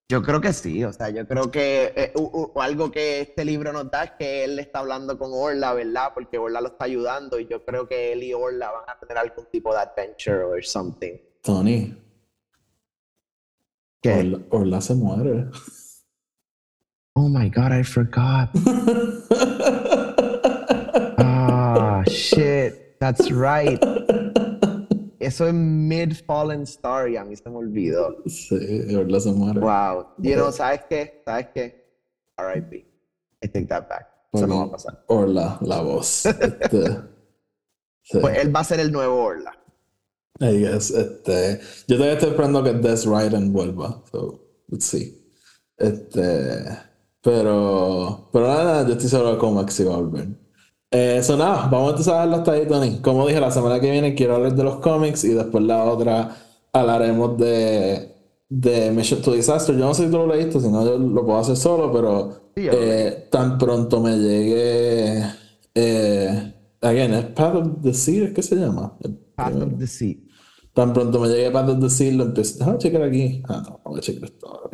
[0.09, 3.45] Yo creo que sí, o sea, yo creo que eh, u- u- algo que este
[3.45, 6.13] libro nos da es que él está hablando con Orla, ¿verdad?
[6.15, 9.19] Porque Orla lo está ayudando y yo creo que él y Orla van a tener
[9.19, 11.15] algún tipo de adventure or something.
[11.43, 11.93] Tony,
[14.01, 14.13] ¿Qué?
[14.13, 15.47] Orla, Orla se muere.
[17.17, 18.51] Oh my God, I forgot.
[21.19, 23.83] Ah, shit, that's right.
[25.19, 28.17] Eso es mid Fallen Star y a mí se me olvidó.
[28.27, 29.61] sí, Orla se muere.
[29.61, 30.07] Wow.
[30.19, 31.23] You know, ¿sabes qué?
[31.25, 31.87] ¿Sabes qué?
[32.37, 32.77] R.I.P.
[33.43, 34.09] I take that back.
[34.33, 35.05] Eso no va a pasar.
[35.07, 36.27] Orla, la voz.
[36.27, 36.85] Este,
[38.03, 38.19] sí.
[38.21, 39.53] Pues él va a ser el nuevo Orla.
[40.39, 44.03] I guess, este, yo todavía estoy esperando que Des Ryden vuelva.
[44.13, 45.33] So, let's see.
[45.79, 46.63] Este,
[47.23, 50.29] pero, pero nada, yo estoy seguro que Comac sí va a volver.
[50.91, 53.01] Eh, Eso nada, vamos entonces a dejarlo hasta ahí, Tony.
[53.01, 56.37] Como dije, la semana que viene quiero hablar de los cómics y después la otra
[56.73, 58.15] hablaremos de,
[58.49, 59.77] de Mission to Disaster.
[59.77, 62.53] Yo no sé si tú lo leíste, si no yo lo puedo hacer solo, pero
[62.57, 65.23] Sí, eh, tan pronto me llegue.
[65.75, 68.33] Eh, again, ¿es Path of the Sea?
[68.33, 68.97] ¿Qué se llama?
[69.35, 70.17] Path of the Sea.
[70.73, 72.59] Tan pronto me llegue Path of the Sea, lo empiezo.
[72.59, 73.43] Déjame checar aquí.
[73.49, 74.71] Ah, no, voy a checar esto.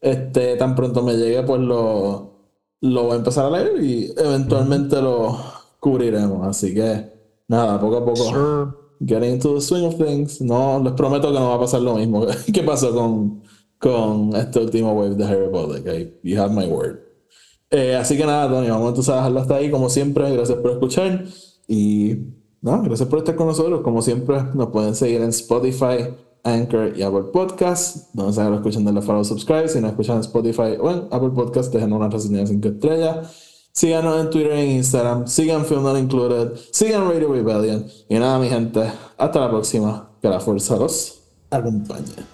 [0.00, 2.35] Este, tan pronto me llegue, pues lo,
[2.80, 5.38] lo voy a empezar a leer y eventualmente lo
[5.80, 6.46] cubriremos.
[6.46, 7.12] Así que,
[7.48, 8.24] nada, poco a poco.
[8.24, 8.86] Sure.
[9.00, 10.40] Getting into the swing of things.
[10.40, 13.42] No, les prometo que no va a pasar lo mismo que pasó con,
[13.78, 15.80] con este último wave de Harry Potter.
[15.80, 16.18] Okay?
[16.22, 17.00] You have my word.
[17.70, 19.70] Eh, así que nada, Tony, vamos entonces a dejarlo hasta ahí.
[19.70, 21.24] Como siempre, gracias por escuchar.
[21.68, 22.16] Y
[22.62, 23.80] no, gracias por estar con nosotros.
[23.82, 26.14] Como siempre, nos pueden seguir en Spotify,
[26.46, 28.08] Anchor y Apple Podcasts.
[28.12, 29.68] Donde se lo escuchan, denle follow, subscribe.
[29.68, 33.46] Si no escuchan en Spotify o en Apple Podcasts, dejen una reseña de 5 estrellas.
[33.72, 35.26] Síganos en Twitter e Instagram.
[35.26, 36.56] Sigan Film Not Included.
[36.72, 37.86] Sigan Radio Rebellion.
[38.08, 38.90] Y nada, mi gente.
[39.18, 40.10] Hasta la próxima.
[40.22, 41.20] Que la fuerza los
[41.50, 42.24] acompañe.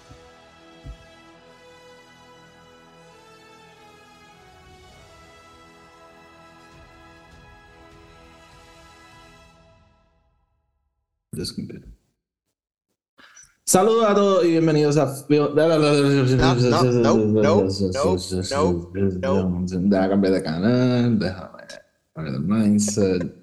[13.73, 15.55] Saludos a todos y bienvenidos a Film.
[15.55, 15.81] no, no,
[17.01, 17.17] no,
[19.23, 19.67] no, no.
[19.67, 23.42] Deja cambiar de canal, déjame mindset.